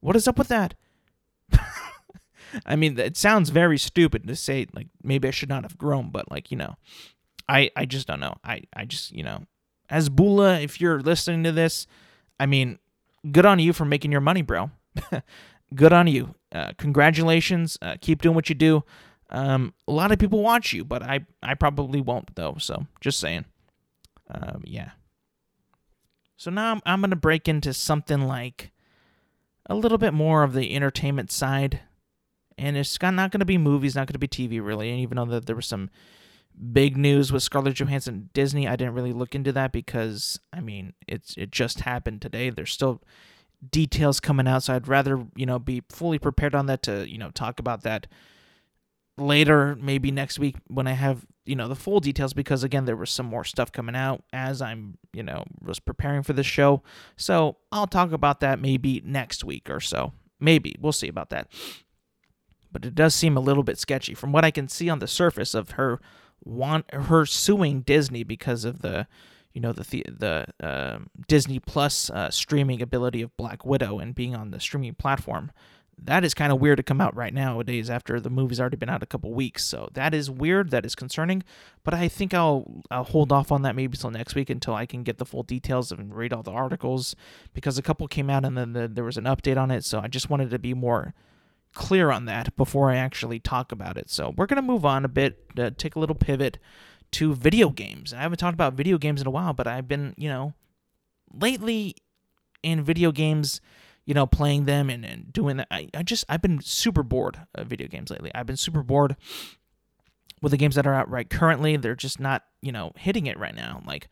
[0.00, 0.74] What is up with that?
[2.66, 6.10] I mean, it sounds very stupid to say, like, maybe I should not have grown,
[6.10, 6.74] but, like, you know,
[7.48, 8.34] I, I just don't know.
[8.42, 9.44] I, I just, you know,
[9.92, 11.86] Hasbulla, if you're listening to this,
[12.40, 12.80] I mean,
[13.30, 14.70] good on you for making your money, bro.
[15.74, 16.34] good on you.
[16.52, 17.78] Uh, congratulations.
[17.80, 18.84] Uh, keep doing what you do.
[19.30, 22.56] Um, a lot of people watch you, but I, I probably won't though.
[22.58, 23.46] So just saying.
[24.30, 24.90] Um, yeah.
[26.36, 28.72] So now I'm, I'm going to break into something like
[29.66, 31.80] a little bit more of the entertainment side.
[32.58, 34.90] And it's not going to be movies, not going to be TV really.
[34.90, 35.88] And even though there was some
[36.72, 38.68] big news with Scarlett Johansson Disney.
[38.68, 42.50] I didn't really look into that because I mean it's it just happened today.
[42.50, 43.02] There's still
[43.70, 47.18] details coming out, so I'd rather you know be fully prepared on that to you
[47.18, 48.06] know talk about that
[49.18, 52.96] later, maybe next week when I have you know the full details because again there
[52.96, 56.82] was some more stuff coming out as I'm you know was preparing for this show.
[57.16, 60.12] So I'll talk about that maybe next week or so.
[60.40, 61.48] Maybe we'll see about that.
[62.70, 65.06] But it does seem a little bit sketchy from what I can see on the
[65.06, 66.00] surface of her
[66.44, 69.06] want her suing Disney because of the
[69.52, 74.14] you know the the, the uh, Disney Plus uh, streaming ability of Black Widow and
[74.14, 75.52] being on the streaming platform.
[76.04, 78.88] That is kind of weird to come out right nowadays after the movie's already been
[78.88, 79.64] out a couple weeks.
[79.64, 80.70] So that is weird.
[80.70, 81.44] That is concerning.
[81.84, 84.86] But I think I'll I'll hold off on that maybe till next week until I
[84.86, 87.14] can get the full details and read all the articles
[87.52, 89.84] because a couple came out and then the, there was an update on it.
[89.84, 91.14] So I just wanted to be more
[91.74, 94.10] clear on that before I actually talk about it.
[94.10, 96.58] So we're gonna move on a bit, uh, take a little pivot
[97.12, 98.12] to video games.
[98.12, 100.54] I haven't talked about video games in a while, but I've been, you know,
[101.32, 101.96] lately
[102.62, 103.60] in video games,
[104.04, 105.68] you know, playing them and, and doing that.
[105.70, 108.30] I, I just, I've been super bored of video games lately.
[108.34, 109.16] I've been super bored
[110.40, 111.76] with the games that are out right currently.
[111.76, 113.82] They're just not, you know, hitting it right now.
[113.86, 114.08] Like,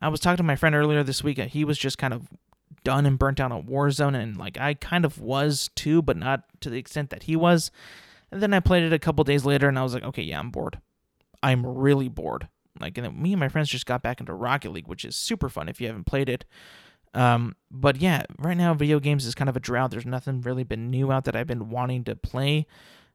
[0.00, 1.38] I was talking to my friend earlier this week.
[1.38, 2.28] He was just kind of
[2.84, 6.44] done and burnt down a Warzone and like I kind of was too, but not
[6.60, 7.70] to the extent that he was.
[8.30, 10.38] And then I played it a couple days later, and I was like, okay, yeah,
[10.38, 10.80] I'm bored.
[11.42, 12.48] I'm really bored.
[12.80, 15.50] Like, and me and my friends just got back into Rocket League, which is super
[15.50, 16.46] fun if you haven't played it.
[17.14, 19.90] Um, but yeah, right now video games is kind of a drought.
[19.90, 22.66] There's nothing really been new out that I've been wanting to play.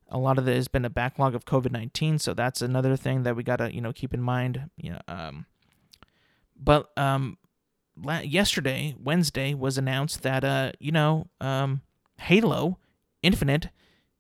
[0.10, 3.24] A lot of it has been a backlog of COVID nineteen, so that's another thing
[3.24, 4.70] that we gotta you know keep in mind.
[4.78, 5.46] You know, um,
[6.56, 7.38] but um,
[8.24, 11.82] yesterday, Wednesday, was announced that uh, you know, um,
[12.20, 12.78] Halo
[13.22, 13.70] Infinite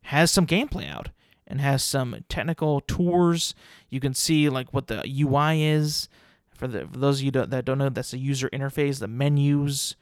[0.04, 1.10] has some gameplay out
[1.46, 3.56] and has some technical tours.
[3.90, 6.10] You can see like what the UI is.
[6.54, 9.96] For, the, for those of you that don't know, that's the user interface, the menus,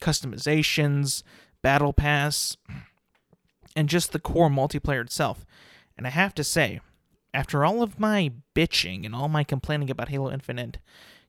[0.00, 1.22] customizations,
[1.62, 2.56] battle pass,
[3.74, 5.46] and just the core multiplayer itself.
[5.96, 6.80] And I have to say,
[7.32, 10.78] after all of my bitching and all my complaining about Halo Infinite,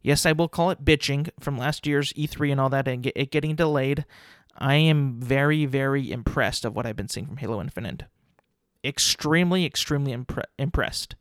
[0.06, 3.32] yes, I will call it bitching from last year's E3 and all that and it
[3.32, 4.06] getting delayed.
[4.58, 8.04] I am very, very impressed of what I've been seeing from Halo Infinite.
[8.84, 11.16] Extremely, extremely impre- impressed.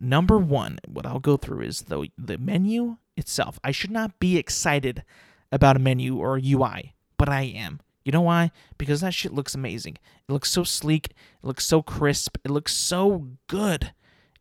[0.00, 3.58] Number one, what I'll go through is the the menu itself.
[3.64, 5.02] I should not be excited
[5.50, 7.80] about a menu or a UI, but I am.
[8.04, 8.52] You know why?
[8.76, 9.98] Because that shit looks amazing.
[10.28, 11.08] It looks so sleek.
[11.08, 12.38] It looks so crisp.
[12.44, 13.92] It looks so good.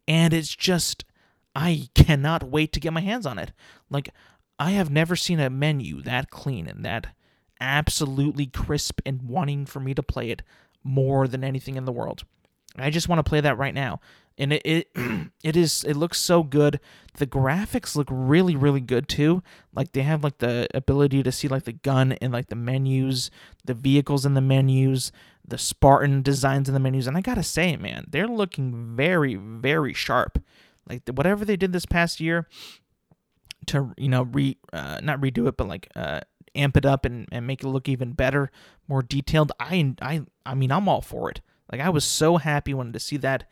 [0.07, 1.03] And it's just,
[1.57, 3.51] I cannot wait to get my hands on it.
[3.89, 4.09] Like,
[4.59, 7.07] I have never seen a menu that clean and that
[7.59, 10.43] absolutely crisp and wanting for me to play it
[10.83, 12.25] more than anything in the world.
[12.77, 13.99] I just want to play that right now
[14.37, 14.87] and it it,
[15.43, 16.79] it is it looks so good.
[17.15, 19.41] The graphics look really really good too.
[19.73, 23.31] Like they have like the ability to see like the gun and like the menus,
[23.65, 25.11] the vehicles in the menus,
[25.45, 29.93] the Spartan designs in the menus, and I gotta say, man, they're looking very very
[29.93, 30.39] sharp.
[30.87, 32.47] Like whatever they did this past year
[33.67, 36.21] to you know re uh, not redo it, but like uh,
[36.55, 38.51] amp it up and, and make it look even better,
[38.87, 39.51] more detailed.
[39.59, 41.41] I I I mean I'm all for it.
[41.71, 43.45] Like I was so happy when to see that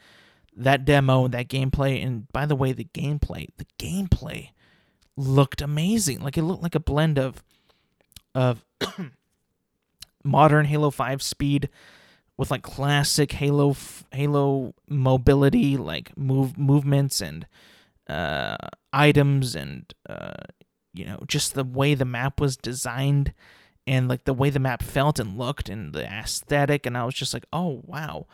[0.55, 4.51] that demo, that gameplay, and by the way, the gameplay, the gameplay
[5.17, 6.21] looked amazing.
[6.21, 7.43] Like it looked like a blend of
[8.33, 8.65] of
[10.23, 11.69] modern Halo 5 speed
[12.37, 13.75] with like classic Halo
[14.11, 17.47] Halo mobility, like move movements and
[18.07, 18.57] uh,
[18.91, 20.43] items, and uh,
[20.93, 23.33] you know just the way the map was designed
[23.87, 26.85] and like the way the map felt and looked and the aesthetic.
[26.85, 28.25] And I was just like, oh wow,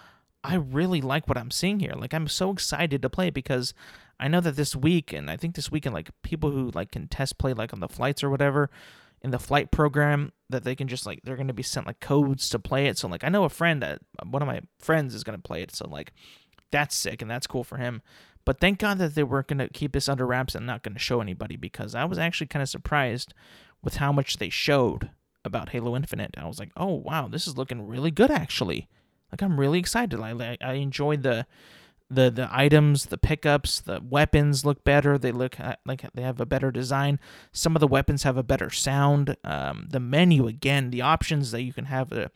[0.43, 1.93] I really like what I'm seeing here.
[1.95, 3.73] Like I'm so excited to play because
[4.19, 7.07] I know that this week and I think this weekend like people who like can
[7.07, 8.69] test play like on the flights or whatever
[9.21, 12.49] in the flight program that they can just like they're to be sent like codes
[12.49, 12.97] to play it.
[12.97, 15.73] So like I know a friend that one of my friends is to play it.
[15.75, 16.13] So like
[16.71, 18.01] that's sick and that's cool for him.
[18.43, 21.21] But thank God that they were to keep this under wraps and not to show
[21.21, 23.33] anybody because I was actually kind of surprised
[23.83, 25.11] with how much they showed
[25.45, 26.35] about Halo Infinite.
[26.37, 28.87] I was like, "Oh, wow, this is looking really good actually."
[29.31, 30.19] Like I'm really excited.
[30.19, 31.45] I I enjoyed the
[32.11, 35.17] the the items, the pickups, the weapons look better.
[35.17, 37.19] They look uh, like they have a better design.
[37.51, 39.37] Some of the weapons have a better sound.
[39.43, 42.27] Um, the menu again, the options that you can have uh,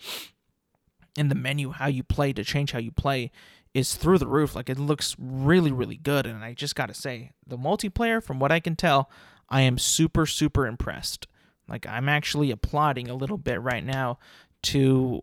[1.18, 3.32] in the menu, how you play to change how you play,
[3.74, 4.56] is through the roof.
[4.56, 6.26] Like it looks really really good.
[6.26, 9.10] And I just gotta say, the multiplayer, from what I can tell,
[9.50, 11.28] I am super super impressed.
[11.68, 14.20] Like I'm actually applauding a little bit right now
[14.64, 15.22] to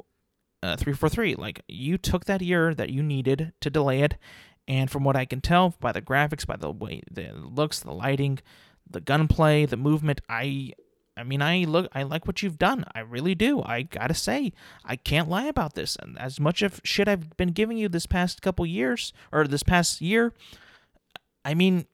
[0.63, 1.35] uh, 343.
[1.35, 4.17] Like you took that year that you needed to delay it,
[4.69, 7.93] and from what I can tell by the graphics, by the way the looks, the
[7.93, 8.39] lighting,
[8.89, 10.73] the gunplay, the movement, I
[11.17, 12.85] I mean, I look, I like what you've done.
[12.95, 13.63] I really do.
[13.63, 14.53] I gotta say,
[14.85, 15.97] I can't lie about this.
[15.97, 19.63] And as much of shit I've been giving you this past couple years or this
[19.63, 20.33] past year,
[21.45, 21.87] I mean,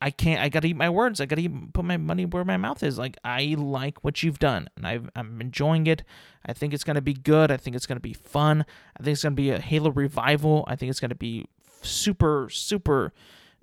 [0.00, 0.40] I can't.
[0.40, 1.20] I gotta eat my words.
[1.20, 2.98] I gotta eat, put my money where my mouth is.
[2.98, 6.04] Like I like what you've done, and i am enjoying it.
[6.46, 7.50] I think it's gonna be good.
[7.50, 8.64] I think it's gonna be fun.
[8.98, 10.64] I think it's gonna be a Halo revival.
[10.68, 11.46] I think it's gonna be
[11.82, 13.12] super, super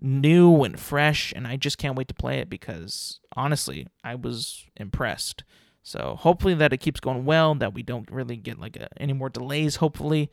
[0.02, 4.66] new and fresh, and I just can't wait to play it because honestly, I was
[4.76, 5.46] impressed.
[5.84, 7.56] So hopefully that it keeps going well.
[7.56, 9.78] That we don't really get like a, any more delays.
[9.78, 10.30] Hopefully.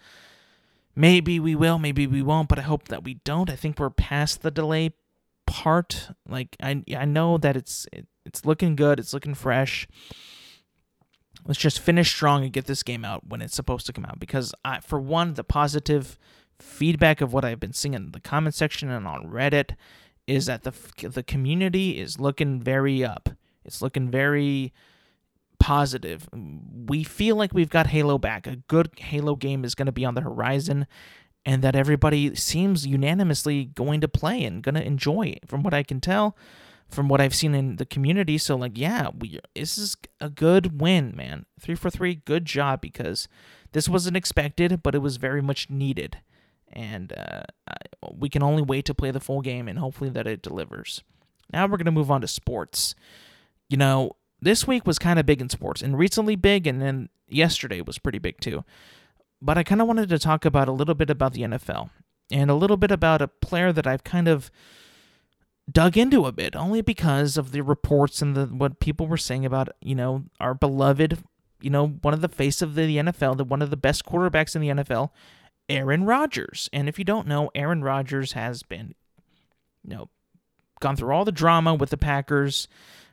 [0.95, 3.49] Maybe we will, maybe we won't, but I hope that we don't.
[3.49, 4.93] I think we're past the delay
[5.47, 6.11] part.
[6.29, 9.87] Like I I know that it's it, it's looking good, it's looking fresh.
[11.47, 14.21] let's just finish strong and get this game out when it's supposed to come out.
[14.21, 16.19] Because I, for one, the positive
[16.59, 19.75] feedback of what I've been seeing in the comment section and on Reddit
[20.27, 20.73] is that the
[21.09, 23.31] the community is looking very up.
[23.65, 24.73] It's looking very
[25.59, 26.29] positive.
[26.33, 28.47] We feel like we've got Halo back.
[28.47, 30.87] A good Halo game is going to be on the horizon
[31.45, 35.83] and that everybody seems unanimously going to play and going to enjoy from what I
[35.83, 36.37] can tell
[36.93, 38.39] from what I've seen in the community.
[38.39, 41.47] So like, yeah, we this is a good win, man.
[41.61, 43.29] 3 for 3, good job because
[43.73, 46.19] this wasn't expected, but it was very much needed.
[46.73, 47.43] And uh,
[48.13, 51.03] we can only wait to play the full game and hopefully that it delivers.
[51.53, 52.95] Now we're going to move on to sports.
[53.69, 57.09] You know, this week was kind of big in sports and recently big and then
[57.29, 58.65] yesterday was pretty big too.
[59.45, 61.91] But I kind of wanted to talk about a little bit about the NFL
[62.31, 64.53] and a little bit about a player that I've kind of
[65.71, 69.45] dug into a bit only because of the reports and the what people were saying
[69.45, 71.23] about you know our beloved
[71.61, 74.55] you know one of the face of the NFL the one of the best quarterbacks
[74.55, 75.11] in the NFL
[75.69, 76.69] Aaron Rodgers.
[76.73, 78.95] And if you don't know Aaron Rodgers has been
[79.83, 80.09] you know
[80.81, 82.69] gone through all the drama with the Packers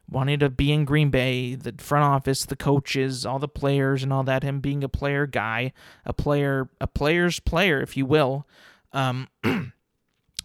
[0.09, 4.11] wanting to be in Green Bay the front office the coaches all the players and
[4.11, 5.71] all that him being a player guy
[6.05, 8.47] a player a player's player if you will.
[8.91, 9.27] Um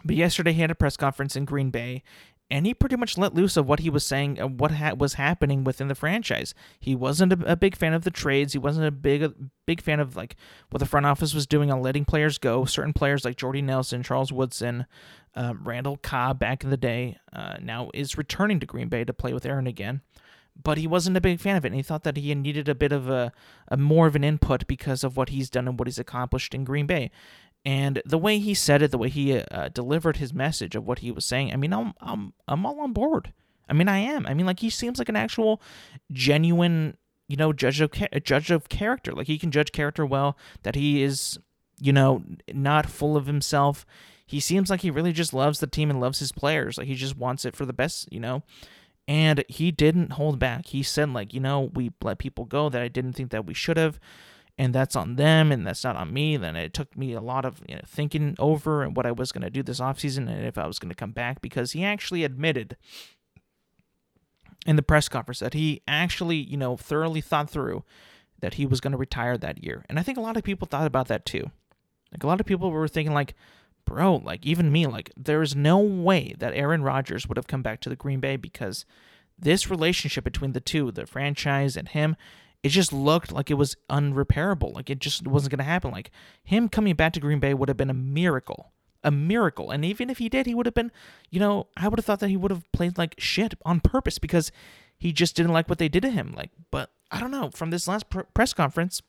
[0.05, 2.03] But yesterday he had a press conference in Green Bay,
[2.51, 5.15] and he pretty much let loose of what he was saying, of what ha- was
[5.15, 6.53] happening within the franchise.
[6.79, 8.53] He wasn't a, a, big fan of the trades.
[8.53, 9.33] He wasn't a big a
[9.65, 10.35] big fan of like
[10.69, 12.65] what the front office was doing on letting players go.
[12.65, 14.85] Certain players like Jordy Nelson, Charles Woodson,
[15.35, 19.13] uh, Randall Cobb back in the day, uh, now is returning to Green Bay to
[19.13, 20.01] play with Aaron again.
[20.61, 22.75] But he wasn't a big fan of it, and he thought that he needed a
[22.75, 23.33] bit of a,
[23.67, 26.63] a more of an input because of what he's done and what he's accomplished in
[26.63, 27.11] Green Bay.
[27.65, 30.99] And the way he said it, the way he uh, delivered his message of what
[30.99, 33.33] he was saying, I mean, I'm I'm I'm all on board.
[33.67, 34.27] I mean, I am.
[34.27, 35.59] I mean, like he seems like an actual,
[36.11, 36.97] genuine,
[37.27, 37.91] you know, judge of
[38.23, 39.13] judge of character.
[39.13, 40.37] Like he can judge character well.
[40.61, 41.39] That he is,
[41.79, 43.83] you know, not full of himself.
[44.27, 46.77] He seems like he really just loves the team and loves his players.
[46.77, 48.43] Like he just wants it for the best, you know.
[49.07, 50.67] And he didn't hold back.
[50.67, 53.53] He said, like, you know, we let people go that I didn't think that we
[53.53, 53.99] should have
[54.57, 57.45] and that's on them and that's not on me then it took me a lot
[57.45, 60.45] of you know, thinking over and what i was going to do this offseason and
[60.45, 62.77] if i was going to come back because he actually admitted
[64.65, 67.83] in the press conference that he actually you know thoroughly thought through
[68.39, 69.85] that he was going to retire that year.
[69.89, 71.51] And i think a lot of people thought about that too.
[72.11, 73.33] Like a lot of people were thinking like
[73.85, 77.61] bro like even me like there is no way that aaron rodgers would have come
[77.61, 78.83] back to the green bay because
[79.37, 82.15] this relationship between the two the franchise and him
[82.65, 84.73] it just looked like it was unrepairable.
[84.73, 85.91] Like it just wasn't going to happen.
[85.91, 86.09] Like
[86.43, 88.71] him coming back to Green Bay would have been a miracle.
[89.03, 89.69] A miracle.
[89.69, 90.91] And even if he did, he would have been,
[91.29, 94.17] you know, I would have thought that he would have played like shit on purpose
[94.17, 94.51] because
[94.97, 96.33] he just didn't like what they did to him.
[96.35, 97.51] Like, but I don't know.
[97.51, 99.03] From this last pr- press conference,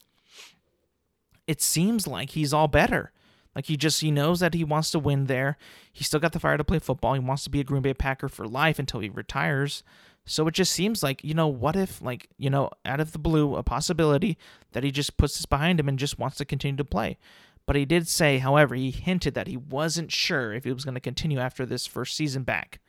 [1.46, 3.10] it seems like he's all better.
[3.54, 5.56] Like he just he knows that he wants to win there.
[5.90, 7.14] He still got the fire to play football.
[7.14, 9.82] He wants to be a Green Bay Packer for life until he retires.
[10.26, 13.18] So it just seems like, you know, what if, like, you know, out of the
[13.18, 14.36] blue, a possibility
[14.72, 17.16] that he just puts this behind him and just wants to continue to play.
[17.64, 20.94] But he did say, however, he hinted that he wasn't sure if he was going
[20.94, 22.80] to continue after this first season back.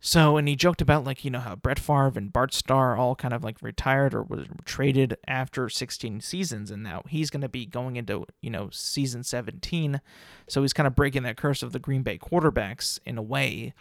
[0.00, 3.16] So, and he joked about, like, you know, how Brett Favre and Bart Starr all
[3.16, 6.70] kind of like retired or were traded after 16 seasons.
[6.70, 10.00] And now he's going to be going into, you know, season 17.
[10.46, 13.74] So he's kind of breaking that curse of the Green Bay quarterbacks in a way.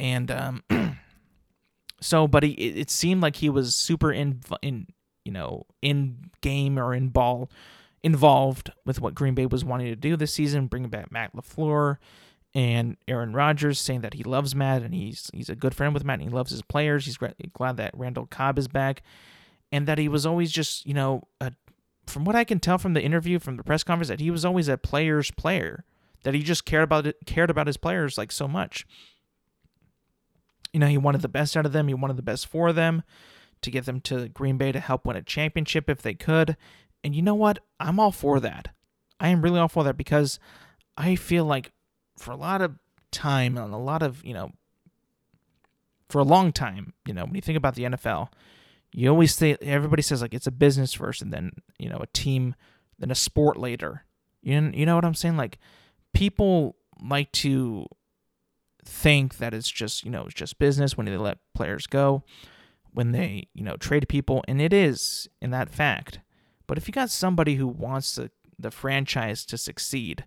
[0.00, 0.64] And, um,
[2.02, 4.86] so, but he, it seemed like he was super in, in,
[5.24, 7.50] you know, in game or in ball
[8.02, 11.98] involved with what Green Bay was wanting to do this season, bringing back Matt LaFleur
[12.54, 16.04] and Aaron Rodgers, saying that he loves Matt and he's he's a good friend with
[16.04, 17.06] Matt and he loves his players.
[17.06, 17.18] He's
[17.52, 19.02] glad that Randall Cobb is back,
[19.70, 21.52] and that he was always just, you know, a,
[22.06, 24.44] from what I can tell from the interview, from the press conference, that he was
[24.44, 25.84] always a player's player.
[26.24, 28.86] That he just cared about it, cared about his players like so much.
[30.72, 31.88] You know, he wanted the best out of them.
[31.88, 33.02] He wanted the best for them
[33.60, 36.56] to get them to Green Bay to help win a championship if they could.
[37.04, 37.60] And you know what?
[37.80, 38.68] I'm all for that.
[39.20, 40.38] I am really all for that because
[40.96, 41.72] I feel like
[42.18, 42.76] for a lot of
[43.10, 44.52] time and a lot of, you know,
[46.08, 48.28] for a long time, you know, when you think about the NFL,
[48.92, 52.06] you always say everybody says like it's a business first and then, you know, a
[52.08, 52.54] team,
[52.98, 54.04] then a sport later.
[54.42, 55.36] You you know what I'm saying?
[55.36, 55.58] Like
[56.12, 57.86] people like to
[58.84, 62.24] think that it's just you know it's just business when they let players go
[62.92, 66.20] when they you know trade people and it is in that fact.
[66.66, 70.24] But if you got somebody who wants the, the franchise to succeed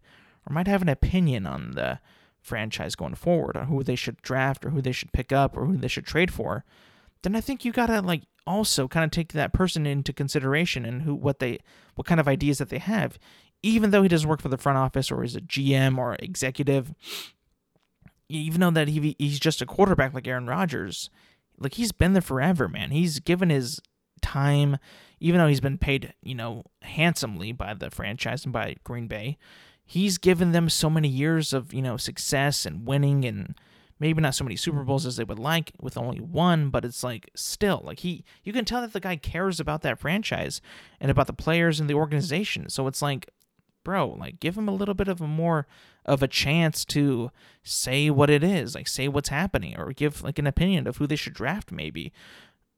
[0.48, 2.00] or might have an opinion on the
[2.40, 5.66] franchise going forward on who they should draft or who they should pick up or
[5.66, 6.64] who they should trade for
[7.24, 11.02] then i think you gotta like also kind of take that person into consideration and
[11.02, 11.60] who what they
[11.96, 13.18] what kind of ideas that they have.
[13.64, 16.94] Even though he doesn't work for the front office or is a GM or executive
[18.30, 21.10] even though that he he's just a quarterback like Aaron Rodgers
[21.58, 23.80] like he's been there forever man he's given his
[24.22, 24.78] time
[25.20, 29.38] even though he's been paid you know handsomely by the franchise and by Green Bay
[29.86, 33.56] he's given them so many years of you know success and winning and
[34.00, 35.10] maybe not so many Super Bowls mm-hmm.
[35.10, 38.66] as they would like with only one, but it's like still like he you can
[38.66, 40.62] tell that the guy cares about that franchise
[41.00, 42.70] and about the players and the organization.
[42.70, 43.30] So it's like
[43.84, 45.68] bro, like give him a little bit of a more
[46.06, 47.32] of a chance to
[47.64, 51.08] say what it is, like say what's happening or give like an opinion of who
[51.08, 52.14] they should draft maybe.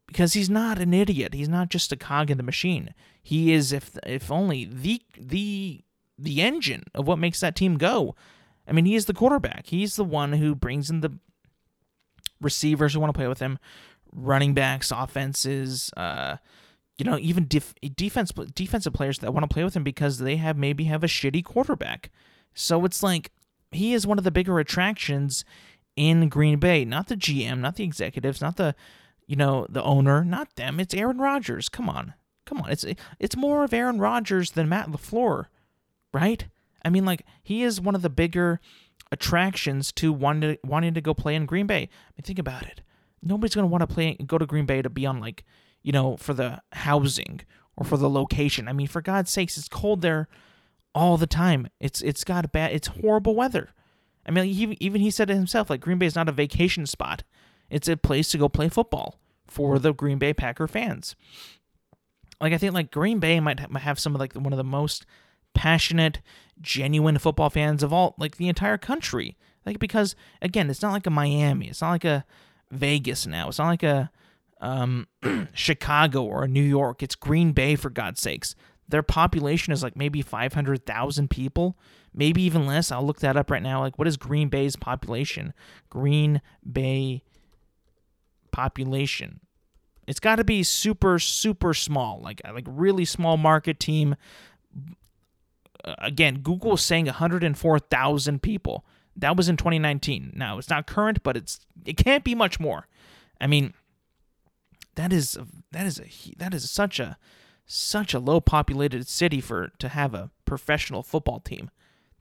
[0.08, 1.34] Because he's not an idiot.
[1.34, 2.94] He's not just a cog in the machine.
[3.22, 5.84] He is if if only the the
[6.18, 8.16] the engine of what makes that team go.
[8.68, 9.68] I mean, he is the quarterback.
[9.68, 11.18] He's the one who brings in the
[12.42, 13.60] receivers who want to play with him,
[14.14, 16.38] running backs, offenses, uh,
[16.98, 20.38] you know, even def- defense defensive players that want to play with him because they
[20.38, 22.10] have maybe have a shitty quarterback.
[22.58, 23.32] So it's like
[23.72, 25.46] he is one of the bigger attractions
[25.96, 28.76] in Green Bay, not the GM, not the executives, not the
[29.28, 30.80] you know the owner, not them.
[30.80, 31.70] It's Aaron Rodgers.
[31.70, 32.16] Come on,
[32.48, 32.72] come on.
[32.72, 32.84] It's
[33.20, 35.46] it's more of Aaron Rodgers than Matt LaFleur,
[36.12, 36.48] right?
[36.84, 38.60] I mean, like he is one of the bigger
[39.12, 41.84] attractions to wanting to, wanting to go play in Green Bay.
[41.84, 42.82] I mean, think about it.
[43.22, 45.46] Nobody's gonna want to play go to Green Bay to be on like
[45.84, 47.42] you know for the housing
[47.76, 48.68] or for the location.
[48.68, 50.28] I mean, for God's sakes, it's cold there
[50.98, 51.68] all the time.
[51.80, 52.72] It's it's got a bad.
[52.72, 53.70] It's horrible weather.
[54.26, 55.70] I mean, he, even he said it himself.
[55.70, 57.24] Like Green Bay is not a vacation spot.
[57.70, 61.16] It's a place to go play football for the Green Bay Packer fans.
[62.42, 65.06] Like I think like Green Bay might have some of like one of the most
[65.54, 66.22] passionate,
[66.60, 69.38] genuine football fans of all, like the entire country.
[69.66, 72.26] Like, because again, it's not like a Miami, it's not like a
[72.72, 74.12] Vegas now, it's not like a
[74.62, 75.08] um,
[75.54, 77.04] Chicago or New York.
[77.04, 78.56] It's Green Bay, for God's sakes.
[78.88, 81.78] Their population is like maybe 500,000 people,
[82.14, 82.92] maybe even less.
[82.92, 83.82] I'll look that up right now.
[83.82, 85.54] Like, what is Green Bay's population?
[85.90, 87.24] Green Bay
[88.52, 89.42] population.
[90.08, 94.16] It's got to be super, super small, like uh, like really small market team
[95.88, 98.86] uh, again, Google is saying 104,000 people.
[99.16, 100.34] That was in 2019.
[100.36, 102.88] Now it's not current, but it's it can't be much more.
[103.42, 103.74] I mean,
[104.96, 105.38] that is
[105.72, 107.18] that is a that is such a
[107.68, 111.70] such a low populated city for to have a professional football team.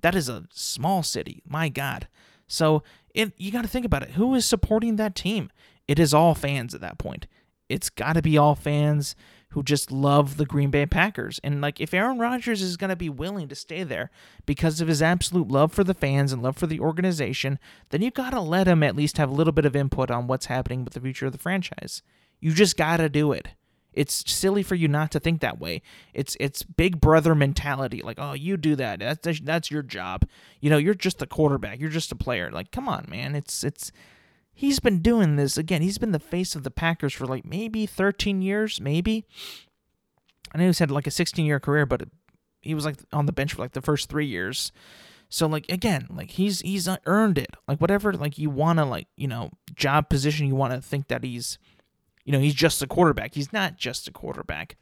[0.03, 1.43] That is a small city.
[1.49, 2.09] My God.
[2.49, 2.83] So
[3.15, 4.11] it you got to think about it.
[4.11, 5.51] Who is supporting that team?
[5.89, 7.27] It is all fans at that point.
[7.69, 9.17] It's got to be all fans
[9.51, 11.41] who just love the Green Bay Packers.
[11.43, 14.11] And like if Aaron Rodgers is going to be willing to stay there
[14.45, 17.59] because of his absolute love for the fans and love for the organization,
[17.91, 20.27] then you got to let him at least have a little bit of input on
[20.27, 22.03] what's happening with the future of the franchise.
[22.41, 23.49] You just got to do it.
[23.97, 25.83] It's silly for you not to think that way.
[26.15, 28.03] It's it's big brother mentality.
[28.03, 29.01] Like, oh, you do that.
[29.01, 30.29] That's that's your job.
[30.61, 31.81] You know, you're just a quarterback.
[31.81, 32.51] You're just a player.
[32.51, 33.35] Like, come on, man.
[33.35, 33.91] It's it's
[34.53, 35.83] he's been doing this again.
[35.83, 39.25] He's been the face of the Packers for like maybe 13 years, maybe.
[40.53, 42.05] I know he's had like a 16 year career, but
[42.61, 44.73] he was like on the bench for like the first three years.
[45.29, 47.51] So like again, like he's he's earned it.
[47.67, 51.09] Like whatever like you want to like you know job position you want to think
[51.09, 51.59] that he's,
[52.27, 53.35] you know he's just a quarterback.
[53.35, 54.77] He's not just a quarterback.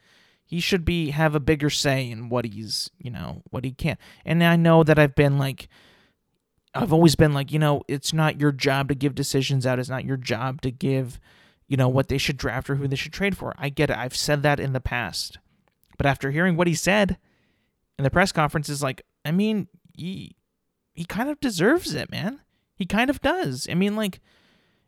[0.44, 4.00] He should be have a bigger say in what he's you know what he can't.
[4.24, 5.68] And I know that I've been like
[6.74, 9.78] I've always been like, you know, it's not your job to give decisions out.
[9.78, 11.20] It's not your job to give,
[11.68, 13.54] you know, what they should draft or who they should trade for.
[13.56, 13.96] I get it.
[13.96, 15.38] I've said that in the past.
[15.96, 17.18] But after hearing what he said
[17.96, 20.34] in the press conference, is like, I mean, he
[20.94, 22.40] he kind of deserves it, man.
[22.74, 23.68] He kind of does.
[23.70, 24.20] I mean, like,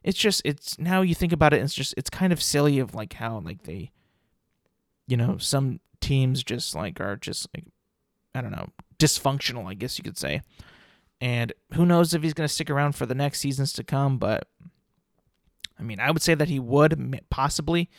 [0.07, 2.95] it's just it's now you think about it, it's just it's kind of silly of
[2.95, 3.91] like how like they,
[5.07, 7.65] you know, some teams just like are just like,
[8.35, 9.67] I don't know, dysfunctional.
[9.67, 10.41] I guess you could say
[11.21, 14.19] and who knows if he's going to stick around for the next seasons to come,
[14.19, 14.49] but
[15.79, 17.91] I mean, I would say that he would possibly.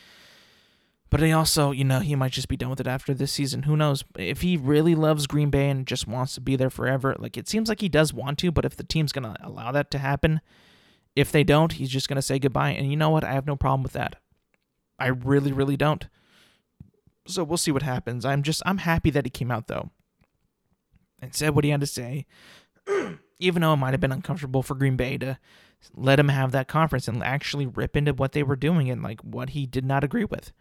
[1.10, 3.62] But he also, you know, he might just be done with it after this season.
[3.62, 4.04] Who knows?
[4.18, 7.48] If he really loves Green Bay and just wants to be there forever, like it
[7.48, 9.98] seems like he does want to, but if the team's going to allow that to
[9.98, 10.42] happen,
[11.16, 12.70] if they don't, he's just going to say goodbye.
[12.70, 13.24] And you know what?
[13.24, 14.16] I have no problem with that.
[14.98, 16.08] I really, really don't.
[17.26, 18.24] So we'll see what happens.
[18.24, 19.90] I'm just, I'm happy that he came out though
[21.20, 22.26] and said what he had to say.
[23.38, 25.38] even though it might have been uncomfortable for Green Bay to
[25.94, 29.20] let him have that conference and actually rip into what they were doing and like
[29.20, 30.52] what he did not agree with.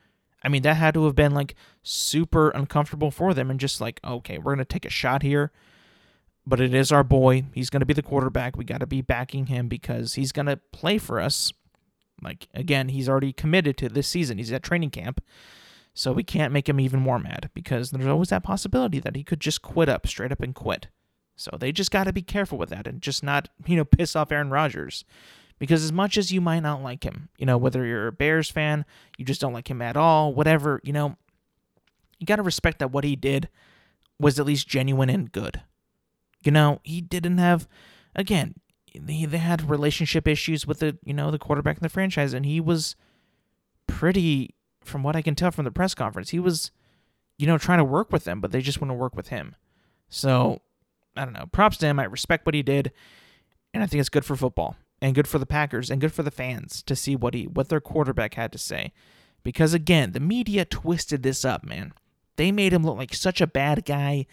[0.43, 3.99] I mean, that had to have been like super uncomfortable for them and just like,
[4.03, 5.51] okay, we're going to take a shot here.
[6.47, 7.43] But it is our boy.
[7.53, 8.55] He's going to be the quarterback.
[8.57, 11.51] We got to be backing him because he's going to play for us
[12.21, 14.37] Like again, he's already committed to this season.
[14.37, 15.21] He's at training camp.
[15.93, 19.23] So we can't make him even more mad because there's always that possibility that he
[19.23, 20.87] could just quit up, straight up and quit.
[21.35, 24.15] So they just got to be careful with that and just not, you know, piss
[24.15, 25.05] off Aaron Rodgers.
[25.59, 28.51] Because as much as you might not like him, you know, whether you're a Bears
[28.51, 28.85] fan,
[29.17, 31.17] you just don't like him at all, whatever, you know,
[32.19, 33.49] you got to respect that what he did
[34.19, 35.61] was at least genuine and good.
[36.47, 37.67] You know, he didn't have,
[38.15, 38.55] again,
[38.97, 42.45] they, they had relationship issues with the, you know, the quarterback in the franchise, and
[42.45, 42.95] he was
[43.85, 46.71] pretty, from what I can tell from the press conference, he was,
[47.37, 49.57] you know, trying to work with them, but they just to work with him.
[50.07, 50.61] So,
[51.17, 51.47] I don't know.
[51.51, 51.99] Props to him.
[51.99, 52.93] I respect what he did,
[53.73, 56.23] and I think it's good for football and good for the Packers and good for
[56.23, 58.93] the fans to see what he what their quarterback had to say.
[59.43, 61.91] Because again, the media twisted this up, man.
[62.37, 64.27] They made him look like such a bad guy,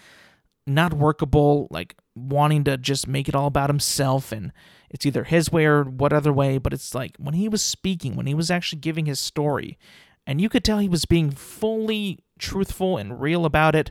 [0.65, 4.53] not workable, like wanting to just make it all about himself and
[4.91, 8.15] it's either his way or what other way, but it's like when he was speaking,
[8.15, 9.79] when he was actually giving his story,
[10.27, 13.91] and you could tell he was being fully truthful and real about it.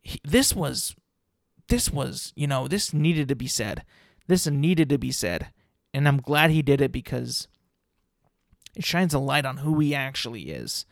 [0.00, 0.94] He, this was
[1.68, 3.84] this was, you know, this needed to be said.
[4.26, 5.50] This needed to be said.
[5.92, 7.48] And I'm glad he did it because
[8.74, 10.86] it shines a light on who he actually is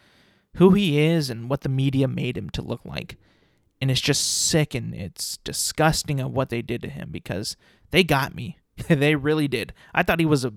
[0.56, 3.16] who he is and what the media made him to look like.
[3.80, 7.56] And it's just sick and it's disgusting of what they did to him because
[7.90, 8.58] they got me.
[8.88, 9.72] they really did.
[9.94, 10.52] I thought he was a,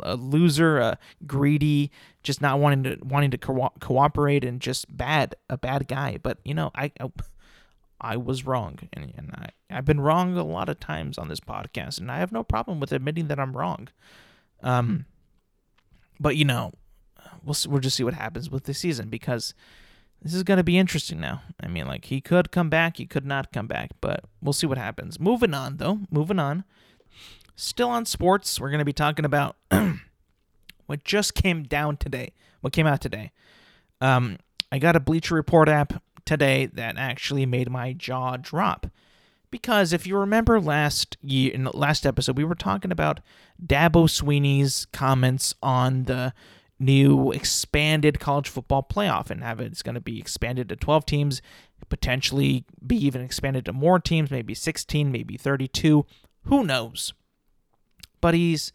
[0.00, 1.90] a loser, a greedy,
[2.22, 6.18] just not wanting to wanting to co- cooperate and just bad, a bad guy.
[6.22, 7.10] But you know, I I,
[8.00, 11.40] I was wrong, and, and I I've been wrong a lot of times on this
[11.40, 13.88] podcast, and I have no problem with admitting that I'm wrong.
[14.62, 15.06] Um,
[16.20, 16.72] but you know,
[17.42, 19.54] we'll we'll just see what happens with the season because
[20.22, 21.42] this is going to be interesting now.
[21.60, 24.66] I mean, like he could come back, he could not come back, but we'll see
[24.66, 25.18] what happens.
[25.18, 26.64] Moving on though, moving on.
[27.56, 29.56] Still on sports, we're going to be talking about
[30.86, 32.32] what just came down today.
[32.60, 33.32] What came out today?
[34.00, 34.38] Um,
[34.70, 38.86] I got a Bleacher Report app today that actually made my jaw drop.
[39.50, 43.20] Because if you remember last year in the last episode, we were talking about
[43.64, 46.32] Dabo Swinney's comments on the
[46.82, 51.06] new expanded college football playoff and have it, it's going to be expanded to 12
[51.06, 51.42] teams,
[51.88, 56.04] potentially be even expanded to more teams, maybe 16, maybe 32,
[56.44, 57.12] who knows.
[58.20, 58.72] But he's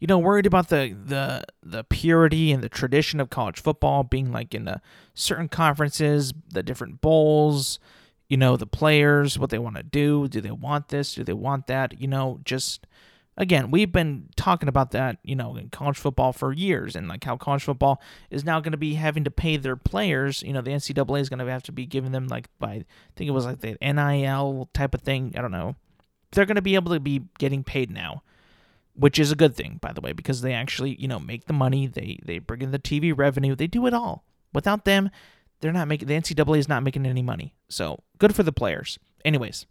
[0.00, 4.30] you know worried about the the the purity and the tradition of college football being
[4.30, 4.80] like in the
[5.14, 7.78] certain conferences, the different bowls,
[8.28, 11.32] you know, the players, what they want to do, do they want this, do they
[11.32, 12.86] want that, you know, just
[13.38, 17.24] again, we've been talking about that, you know, in college football for years, and like
[17.24, 20.42] how college football is now going to be having to pay their players.
[20.42, 22.84] You know, the NCAA is going to have to be giving them like by I
[23.16, 25.32] think it was like the NIL type of thing.
[25.36, 25.76] I don't know.
[26.32, 28.22] They're going to be able to be getting paid now,
[28.94, 31.54] which is a good thing, by the way, because they actually you know make the
[31.54, 31.86] money.
[31.86, 33.54] They they bring in the TV revenue.
[33.54, 34.24] They do it all.
[34.52, 35.10] Without them,
[35.60, 37.54] they're not making the NCAA is not making any money.
[37.68, 38.98] So good for the players.
[39.24, 39.66] Anyways,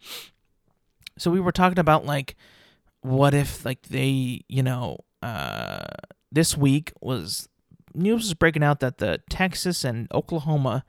[1.18, 2.36] so we were talking about like
[3.07, 5.85] what if like they you know uh
[6.31, 7.47] this week was
[7.93, 10.85] news was breaking out that the Texas and Oklahoma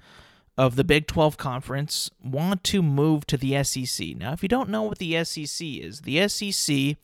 [0.56, 4.16] of the Big 12 conference want to move to the SEC.
[4.16, 6.96] Now, if you don't know what the SEC is, the SEC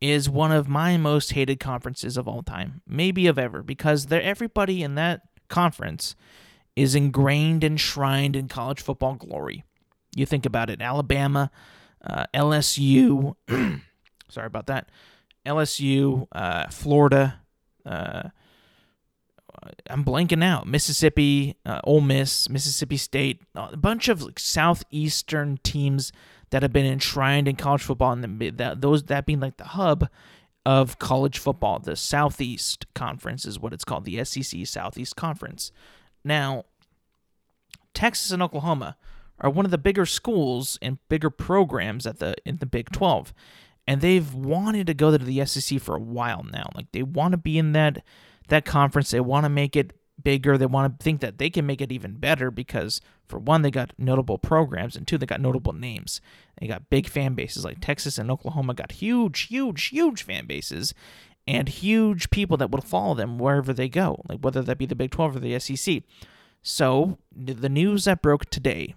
[0.00, 4.20] is one of my most hated conferences of all time, maybe of ever, because they
[4.20, 6.14] everybody in that conference
[6.76, 9.64] is ingrained, enshrined in college football glory.
[10.14, 11.50] You think about it Alabama,
[12.04, 13.34] uh, LSU,
[14.34, 14.88] Sorry about that.
[15.46, 17.40] LSU, uh, Florida.
[17.84, 18.30] Uh,
[19.88, 20.66] I'm blanking out.
[20.66, 26.12] Mississippi, uh, Ole Miss, Mississippi State, a bunch of like, southeastern teams
[26.50, 29.64] that have been enshrined in college football, and the, that those that being like the
[29.64, 30.08] hub
[30.66, 31.78] of college football.
[31.78, 35.72] The Southeast Conference is what it's called, the SEC Southeast Conference.
[36.24, 36.64] Now,
[37.92, 38.96] Texas and Oklahoma
[39.38, 43.32] are one of the bigger schools and bigger programs at the in the Big 12
[43.86, 46.68] and they've wanted to go to the SEC for a while now.
[46.74, 48.02] Like they want to be in that
[48.48, 49.10] that conference.
[49.10, 50.56] They want to make it bigger.
[50.56, 53.70] They want to think that they can make it even better because for one, they
[53.70, 56.20] got notable programs, and two, they got notable names.
[56.60, 60.94] They got big fan bases like Texas and Oklahoma got huge, huge, huge fan bases
[61.46, 64.94] and huge people that will follow them wherever they go, like whether that be the
[64.94, 66.02] Big 12 or the SEC.
[66.62, 68.94] So the news that broke today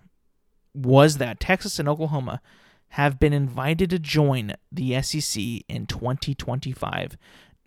[0.73, 2.41] was that Texas and Oklahoma
[2.91, 7.17] have been invited to join the SEC in 2025.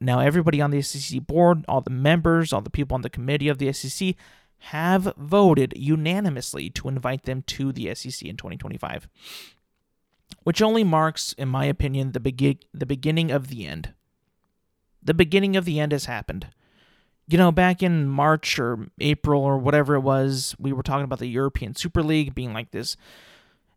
[0.01, 3.49] Now, everybody on the SEC board, all the members, all the people on the committee
[3.49, 4.15] of the SEC
[4.65, 9.09] have voted unanimously to invite them to the SEC in 2025,
[10.45, 13.93] which only marks, in my opinion, the, begin- the beginning of the end.
[15.03, 16.49] The beginning of the end has happened.
[17.29, 21.21] you know, back in March or April or whatever it was, we were talking about
[21.21, 22.97] the European Super League being like this.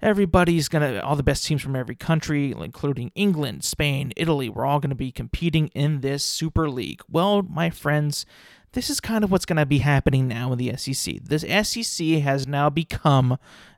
[0.04, 4.66] Everybody's going to, all the best teams from every country, including England, Spain, Italy, we're
[4.66, 7.02] all going to be competing in this Super League.
[7.10, 8.26] Well, my friends,
[8.74, 11.24] this is kind of what's going to be happening now in the SEC.
[11.24, 13.38] This SEC has now become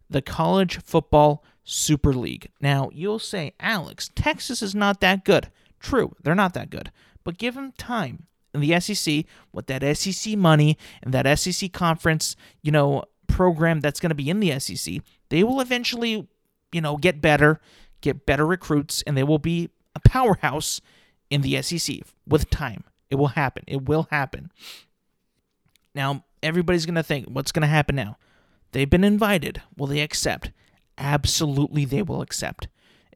[0.10, 2.50] the college football Super League.
[2.60, 5.52] Now, you'll say, Alex, Texas is not that good.
[5.80, 6.92] True, they're not that good.
[7.24, 12.72] But give them time the SEC with that SEC money and that SEC conference, you
[12.72, 16.28] know, program that's going to be in the SEC, they will eventually,
[16.72, 17.60] you know, get better,
[18.02, 20.82] get better recruits, and they will be a powerhouse
[21.30, 21.98] in the SEC
[22.28, 22.84] with time.
[23.10, 23.64] It will happen.
[23.68, 24.52] It will happen.
[25.94, 28.18] Now, everybody's going to think, what's going to happen now?
[28.72, 29.62] They've been invited.
[29.78, 30.52] Will they accept?
[30.98, 32.68] Absolutely, they will accept.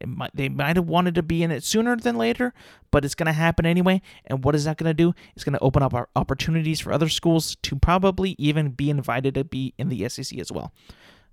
[0.05, 2.53] Might, they might have wanted to be in it sooner than later,
[2.89, 4.01] but it's going to happen anyway.
[4.25, 5.13] And what is that going to do?
[5.35, 9.43] It's going to open up opportunities for other schools to probably even be invited to
[9.43, 10.71] be in the SEC as well.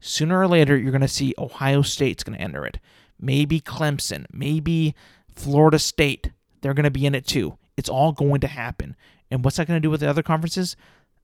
[0.01, 2.79] Sooner or later, you're going to see Ohio State's going to enter it.
[3.19, 4.95] Maybe Clemson, maybe
[5.35, 6.33] Florida State.
[6.61, 7.59] They're going to be in it too.
[7.77, 8.97] It's all going to happen.
[9.31, 10.77] And what's that going to do with the other conferences?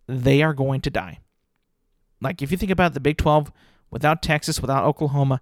[0.07, 1.21] They are going to die.
[2.21, 3.53] Like if you think about the Big 12,
[3.91, 5.41] without Texas, without Oklahoma,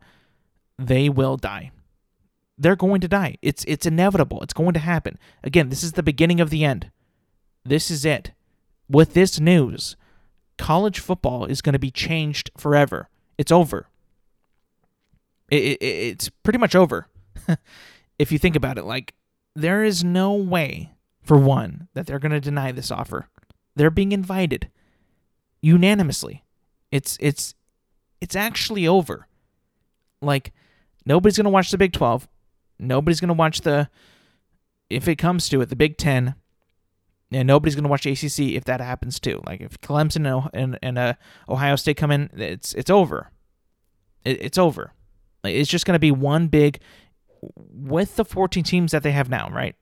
[0.78, 1.70] they will die
[2.60, 3.36] they're going to die.
[3.40, 4.42] It's it's inevitable.
[4.42, 5.18] It's going to happen.
[5.42, 6.90] Again, this is the beginning of the end.
[7.64, 8.32] This is it.
[8.88, 9.96] With this news,
[10.58, 13.08] college football is going to be changed forever.
[13.40, 13.86] It's over.
[15.50, 17.08] It, it, it's pretty much over.
[18.18, 19.14] if you think about it, like
[19.56, 20.90] there is no way,
[21.22, 23.30] for one, that they're going to deny this offer.
[23.74, 24.68] They're being invited
[25.62, 26.44] unanimously.
[26.92, 27.54] It's it's
[28.20, 29.26] it's actually over.
[30.20, 30.52] Like
[31.06, 32.28] nobody's going to watch the Big 12.
[32.78, 33.88] Nobody's going to watch the,
[34.90, 36.34] if it comes to it, the Big Ten,
[37.32, 39.40] and nobody's going to watch ACC if that happens too.
[39.46, 41.14] Like if Clemson and and, and uh,
[41.48, 43.30] Ohio State come in, it's it's over.
[44.24, 44.92] It, it's over.
[45.42, 46.80] Like, it's just going to be one big,
[47.40, 49.74] with the 14 teams that they have now, right?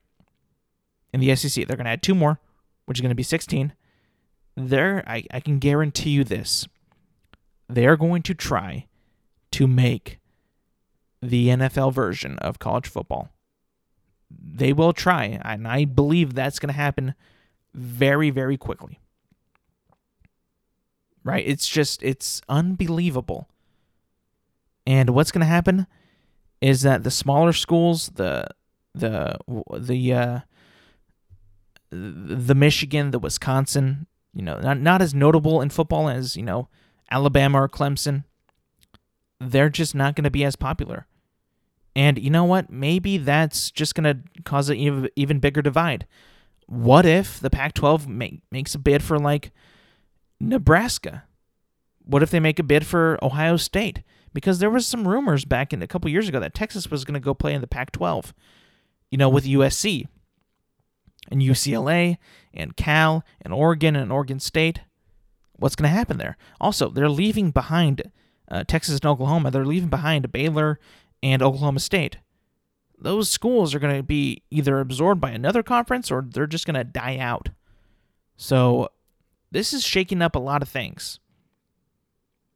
[1.13, 2.39] In the SEC, they're going to add two more,
[2.85, 3.73] which is going to be 16.
[4.55, 6.67] There, I, I can guarantee you this.
[7.67, 8.87] They are going to try
[9.51, 10.19] to make
[11.21, 13.29] the NFL version of college football.
[14.31, 17.15] They will try, and I believe that's going to happen
[17.79, 18.99] very, very quickly.
[21.23, 21.43] Right?
[21.45, 23.49] It's just, it's unbelievable.
[24.85, 25.87] And what's going to happen
[26.61, 28.47] is that the smaller schools, the,
[28.93, 29.37] the,
[29.77, 30.39] the, uh,
[31.91, 36.67] the Michigan, the Wisconsin, you know, not, not as notable in football as, you know,
[37.11, 38.23] Alabama or Clemson,
[39.39, 41.07] they're just not going to be as popular.
[41.95, 42.69] And you know what?
[42.69, 46.05] Maybe that's just going to cause an even, even bigger divide.
[46.69, 49.51] What if the Pac 12 make, makes a bid for like
[50.39, 51.23] Nebraska?
[52.05, 54.03] What if they make a bid for Ohio State?
[54.35, 57.15] Because there was some rumors back in a couple years ago that Texas was going
[57.15, 58.35] to go play in the Pac 12,
[59.09, 60.07] you know, with USC
[61.31, 62.19] and UCLA
[62.53, 64.81] and Cal and Oregon and Oregon State.
[65.57, 66.37] What's going to happen there?
[66.61, 68.03] Also, they're leaving behind
[68.47, 69.49] uh, Texas and Oklahoma.
[69.49, 70.79] They're leaving behind Baylor
[71.23, 72.19] and Oklahoma State.
[73.01, 76.75] Those schools are going to be either absorbed by another conference or they're just going
[76.75, 77.49] to die out.
[78.35, 78.89] So,
[79.51, 81.19] this is shaking up a lot of things.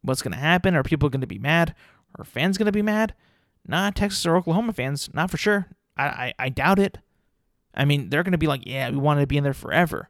[0.02, 0.76] What's going to happen?
[0.76, 1.74] Are people going to be mad?
[2.18, 3.14] Are fans going to be mad?
[3.66, 5.68] Not Texas or Oklahoma fans, not for sure.
[5.98, 7.00] I, I, I doubt it.
[7.74, 10.10] I mean, they're going to be like, yeah, we wanted to be in there forever.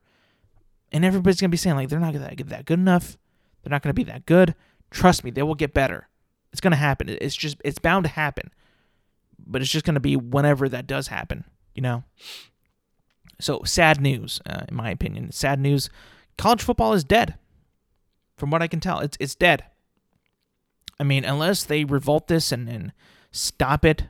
[0.92, 3.18] And everybody's going to be saying, like, they're not that, that good enough.
[3.62, 4.56] They're not going to be that good.
[4.92, 6.08] Trust me, they will get better.
[6.52, 7.10] It's going to happen.
[7.10, 8.52] It's just it's bound to happen.
[9.46, 11.44] But it's just going to be whenever that does happen,
[11.76, 12.04] you know.
[13.40, 15.32] So sad news, uh, in my opinion.
[15.32, 15.90] Sad news.
[16.38, 17.36] College football is dead.
[18.38, 19.66] From what I can tell, it's it's dead.
[21.00, 22.94] I mean, unless they revolt this and, and
[23.32, 24.06] stop it,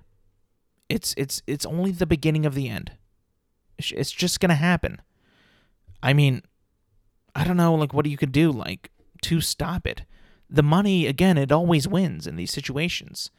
[0.87, 2.91] it's it's it's only the beginning of the end.
[3.77, 5.01] It's just gonna happen.
[6.01, 6.43] I mean,
[7.35, 8.91] I don't know, like what you could do, like
[9.23, 10.03] to stop it
[10.53, 13.31] the money again it always wins in these situations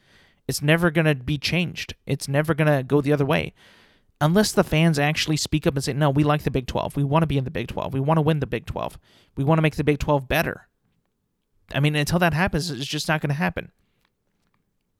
[0.47, 1.95] it's never going to be changed.
[2.05, 3.53] It's never going to go the other way.
[4.21, 7.03] Unless the fans actually speak up and say no we like the big 12 we
[7.03, 8.97] want to be in the big 12 we want to win the big 12
[9.35, 10.67] we want to make the big 12 better.
[11.73, 13.71] I mean until that happens it's just not going to happen.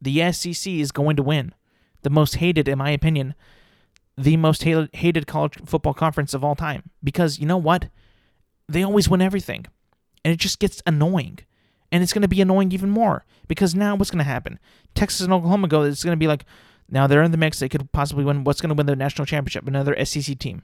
[0.02, 1.54] The sec is going to win.
[2.02, 3.36] The most hated in my opinion
[4.18, 6.89] the most hated college football conference of all time.
[7.04, 7.88] Because you know what?
[8.68, 9.66] They always win everything.
[10.24, 11.39] And it just gets annoying
[11.92, 14.60] and it's going to be annoying even more because now what's going to happen?
[14.94, 15.84] Texas and Oklahoma go.
[15.84, 16.46] It's going to be like
[16.90, 17.60] now they're in the mix.
[17.60, 18.44] They could possibly win.
[18.44, 19.68] What's going to win the national championship?
[19.68, 20.64] Another SEC team,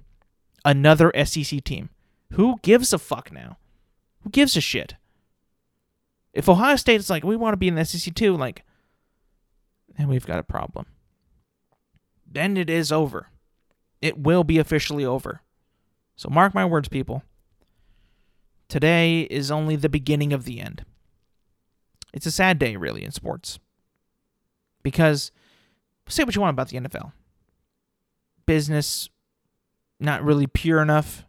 [0.65, 1.89] another SEC team.
[2.33, 3.57] Who gives a fuck now?
[4.21, 4.95] Who gives a shit?
[6.33, 8.63] If Ohio State is like, we want to be in the SEC too, like,
[9.97, 10.85] then we've got a problem.
[12.25, 13.27] Then it is over.
[14.01, 15.41] It will be officially over.
[16.15, 17.23] So mark my words, people.
[18.69, 20.85] Today is only the beginning of the end.
[22.13, 23.59] It's a sad day, really, in sports.
[24.83, 25.31] Because,
[26.07, 27.11] say what you want about the NFL.
[28.45, 29.09] Business,
[29.99, 31.25] not really pure enough.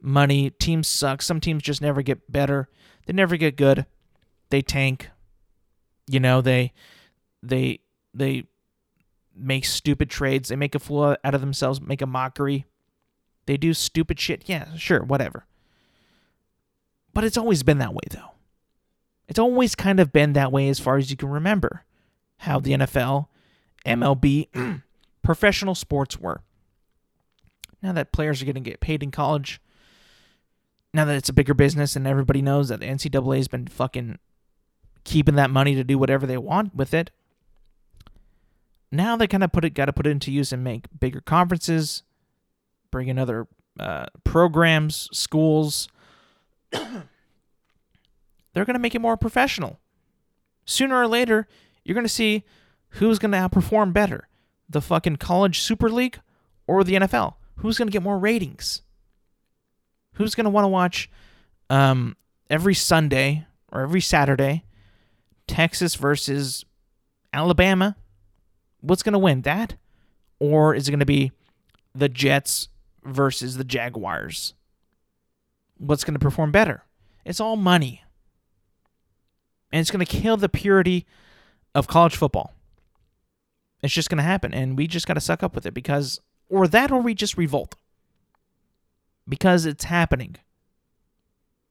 [0.00, 1.22] Money, teams suck.
[1.22, 2.68] Some teams just never get better.
[3.06, 3.86] They never get good.
[4.50, 5.10] They tank.
[6.06, 6.72] You know, they
[7.42, 7.80] they
[8.14, 8.44] they
[9.34, 10.48] make stupid trades.
[10.48, 12.66] They make a fool out of themselves, make a mockery.
[13.46, 14.44] They do stupid shit.
[14.46, 15.46] Yeah, sure, whatever.
[17.12, 18.35] But it's always been that way, though.
[19.28, 21.84] It's always kind of been that way as far as you can remember
[22.38, 23.26] how the NFL,
[23.84, 24.82] MLB,
[25.22, 26.42] professional sports were.
[27.82, 29.60] Now that players are going to get paid in college,
[30.94, 34.18] now that it's a bigger business and everybody knows that the NCAA has been fucking
[35.04, 37.10] keeping that money to do whatever they want with it,
[38.92, 41.20] now they kind of put it, got to put it into use and make bigger
[41.20, 42.02] conferences,
[42.90, 43.46] bring in other
[43.78, 45.88] uh, programs, schools.
[48.56, 49.80] They're going to make it more professional.
[50.64, 51.46] Sooner or later,
[51.84, 52.42] you're going to see
[52.88, 54.28] who's going to outperform better
[54.66, 56.18] the fucking college super league
[56.66, 57.34] or the NFL.
[57.56, 58.80] Who's going to get more ratings?
[60.14, 61.10] Who's going to want to watch
[61.68, 62.16] um,
[62.48, 64.64] every Sunday or every Saturday
[65.46, 66.64] Texas versus
[67.34, 67.94] Alabama
[68.80, 69.42] what's going to win?
[69.42, 69.74] That?
[70.40, 71.30] Or is it going to be
[71.94, 72.70] the Jets
[73.04, 74.54] versus the Jaguars?
[75.76, 76.84] What's going to perform better?
[77.22, 78.02] It's all money.
[79.76, 81.04] And it's going to kill the purity
[81.74, 82.54] of college football.
[83.82, 84.54] It's just going to happen.
[84.54, 86.18] And we just got to suck up with it because,
[86.48, 87.74] or that, or we just revolt.
[89.28, 90.36] Because it's happening.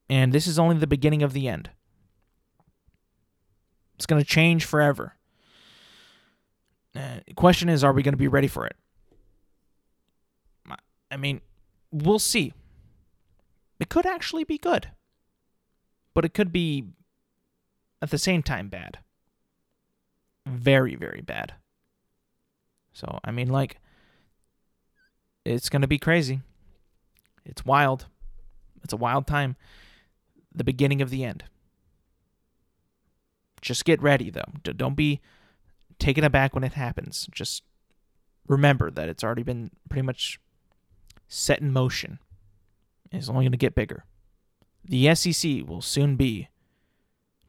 [0.07, 1.71] And this is only the beginning of the end.
[3.95, 5.15] It's going to change forever.
[6.95, 8.75] Uh, question is, are we going to be ready for it?
[11.09, 11.41] I mean,
[11.91, 12.53] we'll see.
[13.79, 14.91] It could actually be good,
[16.13, 16.83] but it could be
[18.01, 18.99] at the same time bad.
[20.45, 21.53] Very, very bad.
[22.93, 23.77] So, I mean, like,
[25.43, 26.41] it's going to be crazy.
[27.45, 28.05] It's wild.
[28.83, 29.55] It's a wild time.
[30.53, 31.43] The beginning of the end.
[33.61, 34.51] Just get ready, though.
[34.63, 35.21] Don't be
[35.99, 37.27] taken aback when it happens.
[37.31, 37.63] Just
[38.47, 40.39] remember that it's already been pretty much
[41.27, 42.19] set in motion.
[43.11, 44.05] It's only going to get bigger.
[44.83, 46.49] The SEC will soon be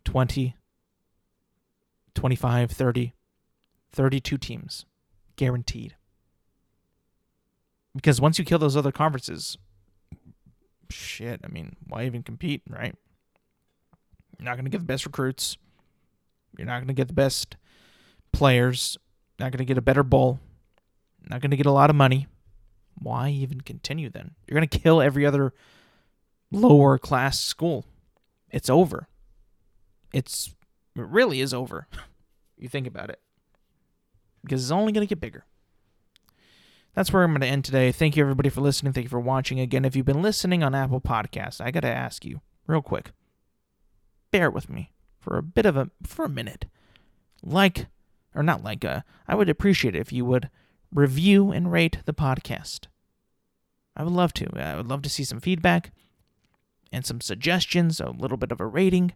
[0.06, 0.56] 20,
[2.14, 3.12] 25, 30,
[3.92, 4.86] 32 teams.
[5.34, 5.96] Guaranteed.
[7.94, 9.58] Because once you kill those other conferences,
[10.90, 12.94] shit, I mean, why even compete, right?
[14.38, 15.58] You're not going to get the best recruits.
[16.56, 17.56] You're not going to get the best
[18.32, 18.96] players,
[19.40, 20.38] not going to get a better bowl,
[21.28, 22.28] not going to get a lot of money.
[22.94, 24.36] Why even continue then?
[24.46, 25.52] You're going to kill every other
[26.52, 27.84] lower class school.
[28.50, 29.08] It's over.
[30.16, 30.54] It's
[30.96, 31.88] it really is over.
[32.56, 33.20] you think about it.
[34.42, 35.44] Because it's only going to get bigger.
[36.94, 37.92] That's where I'm going to end today.
[37.92, 38.94] Thank you everybody for listening.
[38.94, 39.60] Thank you for watching.
[39.60, 43.12] Again, if you've been listening on Apple Podcasts, I got to ask you real quick.
[44.30, 46.64] Bear with me for a bit of a for a minute.
[47.42, 47.88] Like
[48.34, 50.48] or not like uh, I would appreciate it if you would
[50.90, 52.86] review and rate the podcast.
[53.94, 54.48] I would love to.
[54.58, 55.92] I would love to see some feedback
[56.90, 59.12] and some suggestions, a little bit of a rating.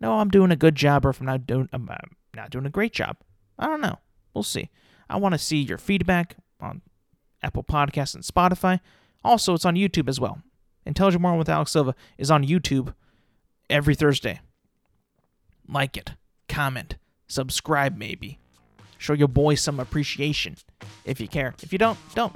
[0.00, 1.88] No, I'm doing a good job, or if I'm not doing, I'm
[2.34, 3.16] not doing a great job.
[3.58, 3.98] I don't know.
[4.34, 4.70] We'll see.
[5.08, 6.82] I want to see your feedback on
[7.42, 8.80] Apple Podcasts and Spotify.
[9.22, 10.40] Also, it's on YouTube as well.
[10.86, 12.94] Intelligent Moron with Alex Silva is on YouTube
[13.68, 14.40] every Thursday.
[15.68, 16.12] Like it,
[16.48, 16.96] comment,
[17.28, 18.38] subscribe, maybe.
[18.98, 20.56] Show your boy some appreciation
[21.04, 21.54] if you care.
[21.62, 22.34] If you don't, don't.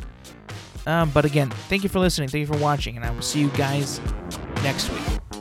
[0.86, 2.28] Um, but again, thank you for listening.
[2.28, 4.00] Thank you for watching, and I will see you guys
[4.62, 5.33] next week.